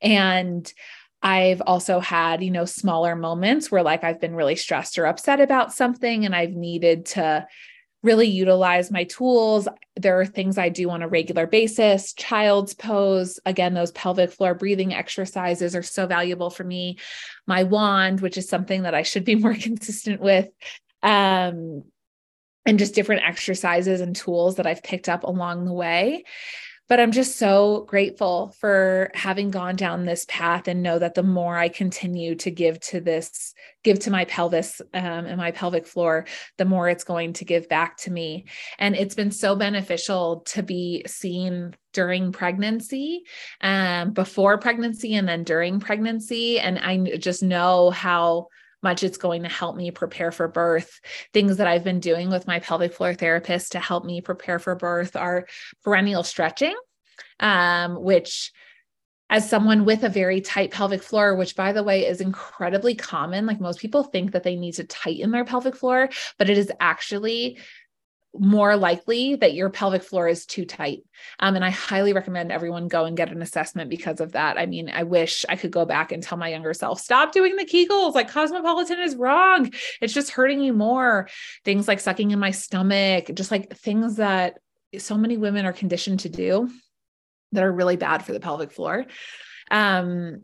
And 0.00 0.72
I've 1.22 1.60
also 1.66 2.00
had, 2.00 2.42
you 2.42 2.50
know, 2.50 2.64
smaller 2.64 3.14
moments 3.14 3.70
where 3.70 3.82
like 3.82 4.04
I've 4.04 4.22
been 4.22 4.34
really 4.34 4.56
stressed 4.56 4.96
or 4.98 5.04
upset 5.04 5.38
about 5.38 5.74
something 5.74 6.24
and 6.24 6.34
I've 6.34 6.54
needed 6.54 7.04
to 7.08 7.46
really 8.02 8.28
utilize 8.28 8.90
my 8.90 9.04
tools. 9.04 9.68
There 9.96 10.18
are 10.18 10.24
things 10.24 10.56
I 10.56 10.70
do 10.70 10.88
on 10.88 11.02
a 11.02 11.08
regular 11.08 11.46
basis, 11.46 12.14
child's 12.14 12.72
pose. 12.72 13.38
Again, 13.44 13.74
those 13.74 13.92
pelvic 13.92 14.32
floor 14.32 14.54
breathing 14.54 14.94
exercises 14.94 15.76
are 15.76 15.82
so 15.82 16.06
valuable 16.06 16.48
for 16.48 16.64
me. 16.64 16.96
My 17.46 17.64
wand, 17.64 18.22
which 18.22 18.38
is 18.38 18.48
something 18.48 18.84
that 18.84 18.94
I 18.94 19.02
should 19.02 19.26
be 19.26 19.34
more 19.44 19.54
consistent 19.54 20.22
with. 20.22 20.48
Um, 21.02 21.84
and 22.64 22.78
just 22.78 22.94
different 22.94 23.22
exercises 23.26 24.00
and 24.00 24.14
tools 24.14 24.56
that 24.56 24.66
I've 24.66 24.82
picked 24.82 25.08
up 25.08 25.24
along 25.24 25.64
the 25.64 25.72
way. 25.72 26.24
But 26.88 27.00
I'm 27.00 27.12
just 27.12 27.38
so 27.38 27.86
grateful 27.88 28.54
for 28.60 29.10
having 29.14 29.50
gone 29.50 29.76
down 29.76 30.04
this 30.04 30.26
path 30.28 30.68
and 30.68 30.82
know 30.82 30.98
that 30.98 31.14
the 31.14 31.22
more 31.22 31.56
I 31.56 31.68
continue 31.68 32.34
to 32.34 32.50
give 32.50 32.80
to 32.80 33.00
this, 33.00 33.54
give 33.82 34.00
to 34.00 34.10
my 34.10 34.26
pelvis 34.26 34.82
um, 34.92 35.24
and 35.24 35.38
my 35.38 35.52
pelvic 35.52 35.86
floor, 35.86 36.26
the 36.58 36.66
more 36.66 36.90
it's 36.90 37.04
going 37.04 37.32
to 37.34 37.46
give 37.46 37.66
back 37.68 37.96
to 37.98 38.10
me. 38.10 38.44
And 38.78 38.94
it's 38.94 39.14
been 39.14 39.30
so 39.30 39.56
beneficial 39.56 40.40
to 40.48 40.62
be 40.62 41.04
seen 41.06 41.74
during 41.94 42.30
pregnancy, 42.30 43.22
um, 43.62 44.10
before 44.10 44.58
pregnancy, 44.58 45.14
and 45.14 45.26
then 45.26 45.44
during 45.44 45.80
pregnancy. 45.80 46.60
And 46.60 46.78
I 46.78 47.16
just 47.16 47.42
know 47.42 47.88
how 47.88 48.48
much 48.82 49.02
it's 49.02 49.18
going 49.18 49.42
to 49.42 49.48
help 49.48 49.76
me 49.76 49.90
prepare 49.90 50.32
for 50.32 50.48
birth. 50.48 51.00
Things 51.32 51.56
that 51.58 51.66
I've 51.66 51.84
been 51.84 52.00
doing 52.00 52.30
with 52.30 52.46
my 52.46 52.58
pelvic 52.58 52.92
floor 52.92 53.14
therapist 53.14 53.72
to 53.72 53.80
help 53.80 54.04
me 54.04 54.20
prepare 54.20 54.58
for 54.58 54.74
birth 54.74 55.16
are 55.16 55.46
perineal 55.84 56.24
stretching, 56.24 56.76
um, 57.40 58.02
which 58.02 58.52
as 59.30 59.48
someone 59.48 59.86
with 59.86 60.04
a 60.04 60.10
very 60.10 60.42
tight 60.42 60.70
pelvic 60.70 61.02
floor, 61.02 61.34
which 61.34 61.56
by 61.56 61.72
the 61.72 61.82
way 61.82 62.06
is 62.06 62.20
incredibly 62.20 62.94
common. 62.94 63.46
Like 63.46 63.60
most 63.60 63.80
people 63.80 64.02
think 64.02 64.32
that 64.32 64.42
they 64.42 64.56
need 64.56 64.72
to 64.74 64.84
tighten 64.84 65.30
their 65.30 65.46
pelvic 65.46 65.74
floor, 65.74 66.10
but 66.38 66.50
it 66.50 66.58
is 66.58 66.70
actually 66.80 67.58
more 68.34 68.76
likely 68.76 69.36
that 69.36 69.54
your 69.54 69.68
pelvic 69.68 70.02
floor 70.02 70.26
is 70.26 70.46
too 70.46 70.64
tight. 70.64 71.02
Um, 71.38 71.54
and 71.54 71.64
I 71.64 71.70
highly 71.70 72.12
recommend 72.12 72.50
everyone 72.50 72.88
go 72.88 73.04
and 73.04 73.16
get 73.16 73.30
an 73.30 73.42
assessment 73.42 73.90
because 73.90 74.20
of 74.20 74.32
that. 74.32 74.58
I 74.58 74.66
mean, 74.66 74.88
I 74.88 75.02
wish 75.02 75.44
I 75.48 75.56
could 75.56 75.70
go 75.70 75.84
back 75.84 76.12
and 76.12 76.22
tell 76.22 76.38
my 76.38 76.48
younger 76.48 76.72
self, 76.72 77.00
stop 77.00 77.32
doing 77.32 77.56
the 77.56 77.66
Kegels. 77.66 78.14
Like 78.14 78.30
Cosmopolitan 78.30 79.00
is 79.00 79.16
wrong. 79.16 79.70
It's 80.00 80.14
just 80.14 80.30
hurting 80.30 80.60
you 80.60 80.72
more. 80.72 81.28
Things 81.64 81.86
like 81.86 82.00
sucking 82.00 82.30
in 82.30 82.38
my 82.38 82.52
stomach, 82.52 83.30
just 83.34 83.50
like 83.50 83.76
things 83.76 84.16
that 84.16 84.58
so 84.98 85.16
many 85.16 85.36
women 85.36 85.66
are 85.66 85.72
conditioned 85.72 86.20
to 86.20 86.28
do 86.28 86.70
that 87.52 87.64
are 87.64 87.72
really 87.72 87.96
bad 87.96 88.24
for 88.24 88.32
the 88.32 88.40
pelvic 88.40 88.72
floor. 88.72 89.04
Um, 89.70 90.42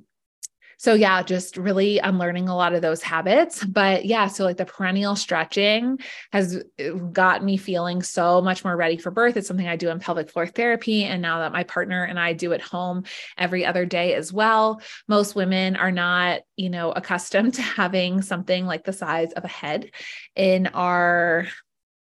so 0.78 0.94
yeah, 0.94 1.24
just 1.24 1.56
really 1.56 1.98
unlearning 1.98 2.48
a 2.48 2.54
lot 2.54 2.72
of 2.72 2.82
those 2.82 3.02
habits. 3.02 3.64
But 3.64 4.04
yeah, 4.04 4.28
so 4.28 4.44
like 4.44 4.58
the 4.58 4.64
perineal 4.64 5.18
stretching 5.18 5.98
has 6.32 6.62
uh, 6.78 6.90
got 7.12 7.42
me 7.42 7.56
feeling 7.56 8.00
so 8.00 8.40
much 8.40 8.64
more 8.64 8.76
ready 8.76 8.96
for 8.96 9.10
birth. 9.10 9.36
It's 9.36 9.48
something 9.48 9.66
I 9.66 9.74
do 9.74 9.90
in 9.90 9.98
pelvic 9.98 10.30
floor 10.30 10.46
therapy. 10.46 11.02
And 11.02 11.20
now 11.20 11.40
that 11.40 11.52
my 11.52 11.64
partner 11.64 12.04
and 12.04 12.18
I 12.18 12.32
do 12.32 12.52
at 12.52 12.62
home 12.62 13.02
every 13.36 13.66
other 13.66 13.86
day 13.86 14.14
as 14.14 14.32
well, 14.32 14.80
most 15.08 15.34
women 15.34 15.74
are 15.74 15.92
not, 15.92 16.42
you 16.56 16.70
know, 16.70 16.92
accustomed 16.92 17.54
to 17.54 17.62
having 17.62 18.22
something 18.22 18.64
like 18.64 18.84
the 18.84 18.92
size 18.92 19.32
of 19.32 19.44
a 19.44 19.48
head 19.48 19.90
in 20.36 20.68
our 20.68 21.48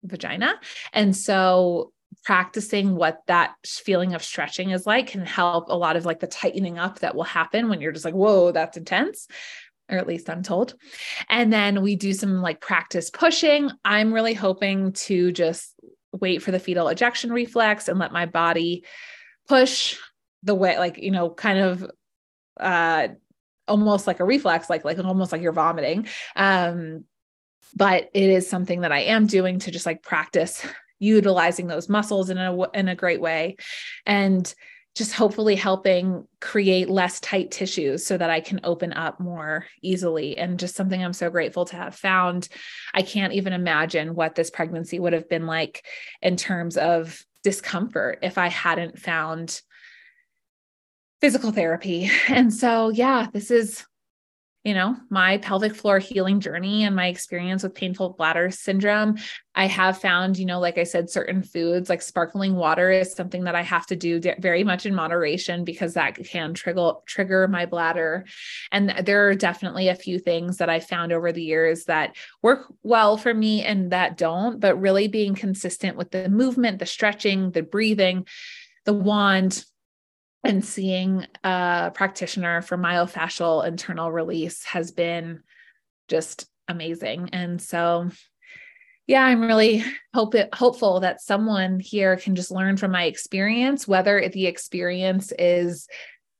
vagina. 0.03 0.53
And 0.93 1.15
so 1.15 1.93
practicing 2.23 2.95
what 2.95 3.21
that 3.27 3.55
feeling 3.65 4.13
of 4.13 4.23
stretching 4.23 4.71
is 4.71 4.85
like 4.85 5.07
can 5.07 5.25
help 5.25 5.69
a 5.69 5.77
lot 5.77 5.95
of 5.95 6.05
like 6.05 6.19
the 6.19 6.27
tightening 6.27 6.77
up 6.77 6.99
that 6.99 7.15
will 7.15 7.23
happen 7.23 7.69
when 7.69 7.79
you're 7.79 7.91
just 7.91 8.05
like, 8.05 8.13
whoa, 8.13 8.51
that's 8.51 8.77
intense. 8.77 9.27
Or 9.89 9.97
at 9.97 10.07
least 10.07 10.29
I'm 10.29 10.43
told. 10.43 10.75
And 11.29 11.51
then 11.53 11.81
we 11.81 11.95
do 11.95 12.11
some 12.11 12.41
like 12.41 12.59
practice 12.59 13.09
pushing. 13.09 13.71
I'm 13.85 14.13
really 14.13 14.33
hoping 14.33 14.91
to 14.93 15.31
just 15.31 15.73
wait 16.11 16.41
for 16.41 16.51
the 16.51 16.59
fetal 16.59 16.89
ejection 16.89 17.31
reflex 17.31 17.87
and 17.87 17.97
let 17.97 18.11
my 18.11 18.25
body 18.25 18.83
push 19.47 19.97
the 20.43 20.55
way, 20.55 20.77
like, 20.77 20.97
you 20.97 21.11
know, 21.11 21.29
kind 21.29 21.59
of 21.59 21.89
uh 22.59 23.09
almost 23.67 24.07
like 24.07 24.19
a 24.19 24.25
reflex, 24.25 24.69
like 24.69 24.83
like 24.83 24.99
almost 24.99 25.31
like 25.31 25.41
you're 25.41 25.53
vomiting. 25.53 26.07
Um, 26.35 27.05
but 27.75 28.09
it 28.13 28.29
is 28.29 28.49
something 28.49 28.81
that 28.81 28.91
I 28.91 28.99
am 28.99 29.27
doing 29.27 29.59
to 29.59 29.71
just 29.71 29.85
like 29.85 30.01
practice 30.01 30.65
utilizing 30.99 31.67
those 31.67 31.89
muscles 31.89 32.29
in 32.29 32.37
a 32.37 32.69
in 32.71 32.87
a 32.87 32.95
great 32.95 33.21
way 33.21 33.55
and 34.05 34.53
just 34.97 35.13
hopefully 35.13 35.55
helping 35.55 36.27
create 36.41 36.89
less 36.89 37.19
tight 37.19 37.51
tissues 37.51 38.03
so 38.03 38.17
that 38.17 38.31
I 38.31 38.39
can 38.39 38.59
open 38.63 38.93
up 38.93 39.19
more 39.19 39.65
easily. 39.83 40.35
And 40.37 40.59
just 40.59 40.75
something 40.75 41.01
I'm 41.03 41.13
so 41.13 41.29
grateful 41.29 41.65
to 41.65 41.75
have 41.75 41.93
found. 41.93 42.49
I 42.95 43.03
can't 43.03 43.33
even 43.33 43.53
imagine 43.53 44.15
what 44.15 44.33
this 44.33 44.49
pregnancy 44.49 44.99
would 44.99 45.13
have 45.13 45.29
been 45.29 45.45
like 45.45 45.85
in 46.23 46.35
terms 46.35 46.77
of 46.77 47.23
discomfort 47.43 48.19
if 48.23 48.39
I 48.39 48.47
hadn't 48.47 48.97
found 48.97 49.61
physical 51.21 51.51
therapy. 51.51 52.09
And 52.29 52.51
so, 52.51 52.89
yeah, 52.89 53.27
this 53.31 53.51
is 53.51 53.85
you 54.67 54.73
know, 54.73 54.97
my 55.09 55.37
pelvic 55.37 55.73
floor 55.73 55.97
healing 55.97 56.41
journey 56.41 56.83
and 56.83 56.93
my 56.93 57.07
experience 57.07 57.63
with 57.63 57.73
painful 57.73 58.09
bladder 58.17 58.51
syndrome, 58.51 59.17
I 59.55 59.65
have 59.65 59.97
found, 59.97 60.37
you 60.37 60.45
know, 60.45 60.59
like 60.59 60.77
I 60.77 60.83
said, 60.83 61.09
certain 61.09 61.41
foods 61.41 61.89
like 61.89 62.01
sparkling 62.01 62.53
water 62.53 62.91
is 62.91 63.13
something 63.13 63.45
that 63.45 63.55
I 63.55 63.61
have 63.61 63.85
to 63.87 63.95
do 63.95 64.19
very 64.39 64.65
much 64.65 64.85
in 64.85 64.93
moderation 64.93 65.63
because 65.63 65.93
that 65.93 66.15
can 66.15 66.53
trigger 66.53 66.95
trigger 67.05 67.47
my 67.47 67.65
bladder. 67.65 68.25
And 68.73 68.89
there 69.05 69.29
are 69.29 69.35
definitely 69.35 69.87
a 69.87 69.95
few 69.95 70.19
things 70.19 70.57
that 70.57 70.69
I 70.69 70.81
found 70.81 71.13
over 71.13 71.31
the 71.31 71.41
years 71.41 71.85
that 71.85 72.17
work 72.41 72.65
well 72.83 73.15
for 73.15 73.33
me 73.33 73.63
and 73.63 73.93
that 73.93 74.17
don't, 74.17 74.59
but 74.59 74.75
really 74.75 75.07
being 75.07 75.33
consistent 75.33 75.95
with 75.95 76.11
the 76.11 76.27
movement, 76.27 76.79
the 76.79 76.85
stretching, 76.85 77.51
the 77.51 77.63
breathing, 77.63 78.27
the 78.83 78.93
wand, 78.93 79.63
and 80.47 80.63
seeing 80.63 81.25
a 81.43 81.91
practitioner 81.93 82.61
for 82.61 82.77
myofascial 82.77 83.67
internal 83.67 84.11
release 84.11 84.63
has 84.63 84.91
been 84.91 85.43
just 86.07 86.47
amazing. 86.67 87.29
And 87.33 87.61
so, 87.61 88.09
yeah, 89.07 89.23
I'm 89.23 89.41
really 89.41 89.83
hope 90.13 90.35
it, 90.35 90.53
hopeful 90.53 91.01
that 91.01 91.21
someone 91.21 91.79
here 91.79 92.15
can 92.17 92.35
just 92.35 92.51
learn 92.51 92.77
from 92.77 92.91
my 92.91 93.03
experience, 93.03 93.87
whether 93.87 94.27
the 94.29 94.47
experience 94.47 95.31
is 95.37 95.87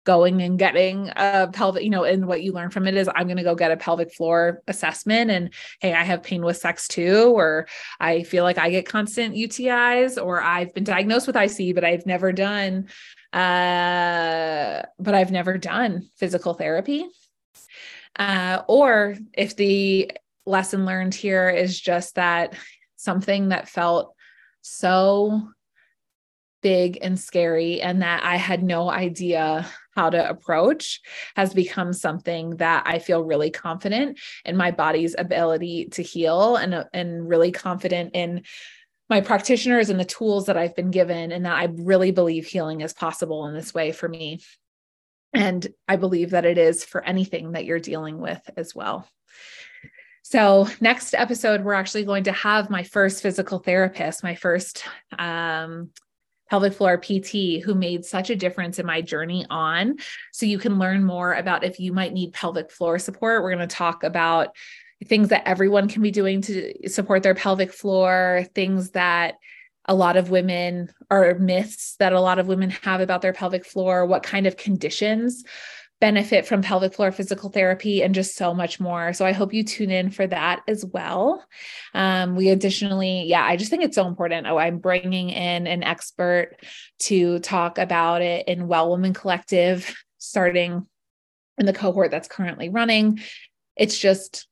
going 0.05 0.41
and 0.41 0.57
getting 0.57 1.11
a 1.17 1.49
pelvic, 1.51 1.83
you 1.83 1.89
know, 1.89 2.05
and 2.05 2.27
what 2.27 2.41
you 2.41 2.53
learn 2.53 2.69
from 2.69 2.87
it 2.87 2.95
is 2.95 3.09
I'm 3.13 3.27
going 3.27 3.37
to 3.37 3.43
go 3.43 3.55
get 3.55 3.71
a 3.71 3.77
pelvic 3.77 4.13
floor 4.13 4.63
assessment 4.65 5.29
and 5.29 5.53
hey, 5.81 5.93
I 5.93 6.03
have 6.03 6.23
pain 6.23 6.45
with 6.45 6.55
sex 6.55 6.87
too, 6.87 7.33
or 7.35 7.67
I 7.99 8.23
feel 8.23 8.45
like 8.45 8.57
I 8.57 8.69
get 8.69 8.87
constant 8.87 9.35
UTIs, 9.35 10.21
or 10.21 10.41
I've 10.41 10.73
been 10.73 10.85
diagnosed 10.85 11.27
with 11.27 11.35
IC, 11.35 11.75
but 11.75 11.83
I've 11.83 12.05
never 12.05 12.31
done 12.31 12.87
uh, 13.33 14.83
but 14.99 15.13
I've 15.15 15.31
never 15.31 15.57
done 15.57 16.09
physical 16.15 16.53
therapy. 16.53 17.05
Uh, 18.17 18.63
or 18.67 19.15
if 19.33 19.55
the 19.55 20.11
lesson 20.45 20.85
learned 20.85 21.13
here 21.13 21.49
is 21.49 21.79
just 21.79 22.15
that 22.15 22.55
something 22.95 23.49
that 23.49 23.69
felt 23.69 24.15
so 24.61 25.49
big 26.61 26.97
and 27.01 27.19
scary 27.19 27.81
and 27.81 28.01
that 28.01 28.23
I 28.23 28.35
had 28.37 28.63
no 28.63 28.89
idea 28.89 29.67
how 29.95 30.09
to 30.09 30.29
approach 30.29 31.01
has 31.35 31.53
become 31.53 31.93
something 31.93 32.57
that 32.57 32.83
I 32.85 32.99
feel 32.99 33.23
really 33.23 33.51
confident 33.51 34.19
in 34.45 34.57
my 34.57 34.71
body's 34.71 35.15
ability 35.17 35.89
to 35.93 36.03
heal 36.03 36.55
and, 36.55 36.85
and 36.93 37.27
really 37.27 37.51
confident 37.51 38.11
in 38.13 38.43
my 39.09 39.21
practitioners 39.21 39.89
and 39.89 39.99
the 39.99 40.05
tools 40.05 40.47
that 40.47 40.57
I've 40.57 40.75
been 40.75 40.91
given, 40.91 41.31
and 41.31 41.45
that 41.45 41.57
I 41.57 41.69
really 41.75 42.11
believe 42.11 42.45
healing 42.45 42.81
is 42.81 42.93
possible 42.93 43.47
in 43.47 43.53
this 43.53 43.73
way 43.73 43.91
for 43.91 44.07
me. 44.07 44.41
And 45.33 45.65
I 45.87 45.95
believe 45.95 46.31
that 46.31 46.45
it 46.45 46.57
is 46.57 46.83
for 46.83 47.03
anything 47.03 47.53
that 47.53 47.65
you're 47.65 47.79
dealing 47.79 48.19
with 48.19 48.41
as 48.57 48.73
well. 48.73 49.07
So, 50.23 50.67
next 50.81 51.13
episode, 51.13 51.63
we're 51.63 51.73
actually 51.73 52.03
going 52.03 52.25
to 52.25 52.33
have 52.33 52.69
my 52.69 52.83
first 52.83 53.21
physical 53.21 53.59
therapist, 53.59 54.23
my 54.23 54.35
first 54.35 54.83
um, 55.17 55.91
pelvic 56.49 56.73
floor 56.73 56.97
PT 56.97 57.63
who 57.63 57.73
made 57.73 58.03
such 58.03 58.29
a 58.29 58.35
difference 58.35 58.77
in 58.77 58.85
my 58.85 59.01
journey 59.01 59.45
on. 59.49 59.95
So, 60.33 60.45
you 60.45 60.59
can 60.59 60.79
learn 60.79 61.05
more 61.05 61.33
about 61.33 61.63
if 61.63 61.79
you 61.79 61.93
might 61.93 62.11
need 62.11 62.33
pelvic 62.33 62.71
floor 62.71 62.99
support. 62.99 63.41
We're 63.41 63.55
going 63.55 63.69
to 63.69 63.73
talk 63.73 64.03
about 64.03 64.53
things 65.05 65.29
that 65.29 65.47
everyone 65.47 65.88
can 65.88 66.01
be 66.01 66.12
doing 66.12 66.41
to 66.41 66.89
support 66.89 67.23
their 67.23 67.36
pelvic 67.36 67.71
floor, 67.71 68.45
things 68.55 68.91
that 68.91 69.36
a 69.86 69.95
lot 69.95 70.17
of 70.17 70.29
women 70.29 70.91
are 71.10 71.36
myths 71.36 71.95
that 71.99 72.13
a 72.13 72.19
lot 72.19 72.39
of 72.39 72.47
women 72.47 72.69
have 72.69 72.99
about 72.99 73.21
their 73.21 73.33
pelvic 73.33 73.65
floor, 73.65 74.05
what 74.05 74.23
kind 74.23 74.47
of 74.47 74.57
conditions 74.57 75.43
benefit 75.99 76.45
from 76.45 76.62
pelvic 76.62 76.93
floor 76.93 77.12
physical 77.12 77.49
therapy 77.49 78.03
and 78.03 78.13
just 78.13 78.36
so 78.36 78.53
much 78.53 78.79
more. 78.79 79.13
So 79.13 79.25
I 79.25 79.31
hope 79.31 79.53
you 79.53 79.63
tune 79.63 79.89
in 79.89 80.12
for 80.12 80.27
that 80.27 80.62
as 80.67 80.86
well. 80.86 81.43
Um, 81.93 82.36
we 82.36 82.49
additionally, 82.49 83.23
yeah, 83.23 83.43
I 83.43 83.55
just 83.55 83.71
think 83.71 83.83
it's 83.83 83.95
so 83.95 84.07
important. 84.07 84.45
Oh, 84.45 84.57
I'm 84.57 84.77
bringing 84.77 85.29
in 85.29 85.65
an 85.65 85.83
expert 85.83 86.57
to 86.99 87.39
talk 87.39 87.79
about 87.79 88.21
it 88.21 88.47
in 88.47 88.67
Well 88.67 88.89
Woman 88.89 89.13
Collective, 89.13 89.95
starting 90.19 90.86
in 91.57 91.65
the 91.65 91.73
cohort 91.73 92.12
that's 92.12 92.27
currently 92.27 92.69
running. 92.69 93.19
It's 93.75 93.97
just 93.97 94.47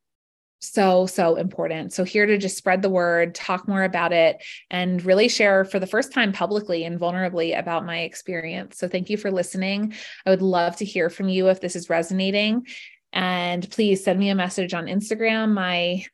so 0.73 1.05
so 1.05 1.35
important. 1.35 1.93
So 1.93 2.03
here 2.03 2.25
to 2.25 2.37
just 2.37 2.57
spread 2.57 2.81
the 2.81 2.89
word 2.89 3.35
talk 3.35 3.67
more 3.67 3.83
about 3.83 4.13
it 4.13 4.43
and 4.69 5.03
really 5.03 5.27
share 5.27 5.65
for 5.65 5.79
the 5.79 5.87
first 5.87 6.11
time 6.11 6.31
publicly 6.31 6.83
and 6.83 6.99
vulnerably 6.99 7.57
about 7.57 7.85
my 7.85 7.99
experience. 7.99 8.77
So 8.77 8.87
thank 8.87 9.09
you 9.09 9.17
for 9.17 9.31
listening. 9.31 9.93
I 10.25 10.29
would 10.29 10.41
love 10.41 10.75
to 10.77 10.85
hear 10.85 11.09
from 11.09 11.29
you 11.29 11.49
if 11.49 11.61
this 11.61 11.75
is 11.75 11.89
resonating. 11.89 12.67
And 13.13 13.69
please 13.69 14.03
send 14.03 14.19
me 14.19 14.29
a 14.29 14.35
message 14.35 14.73
on 14.73 14.87
instagram. 14.87 15.53
My 15.53 16.05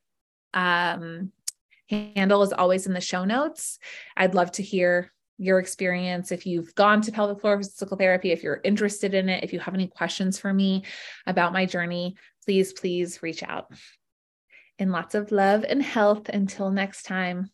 um, 0.53 1.31
handle 1.89 2.43
is 2.43 2.53
always 2.53 2.87
in 2.87 2.93
the 2.93 3.01
show 3.01 3.25
notes. 3.25 3.79
I'd 4.15 4.35
love 4.35 4.51
to 4.53 4.63
hear 4.63 5.11
your 5.37 5.57
experience. 5.57 6.31
If 6.31 6.45
you've 6.45 6.75
gone 6.75 7.01
to 7.01 7.11
pelvic 7.11 7.41
floor 7.41 7.57
physical 7.57 7.97
therapy 7.97 8.31
if 8.31 8.43
you're 8.43 8.61
interested 8.63 9.13
in 9.15 9.27
it 9.27 9.43
if 9.43 9.53
you 9.53 9.59
have 9.59 9.73
any 9.73 9.87
questions 9.87 10.37
for 10.37 10.53
me 10.53 10.83
about 11.25 11.53
my 11.53 11.65
journey 11.65 12.15
please 12.45 12.73
please 12.73 13.21
reach 13.21 13.43
out 13.43 13.71
and 14.81 14.91
lots 14.91 15.15
of 15.15 15.31
love 15.31 15.63
and 15.69 15.81
health 15.81 16.27
until 16.27 16.71
next 16.71 17.03
time. 17.03 17.51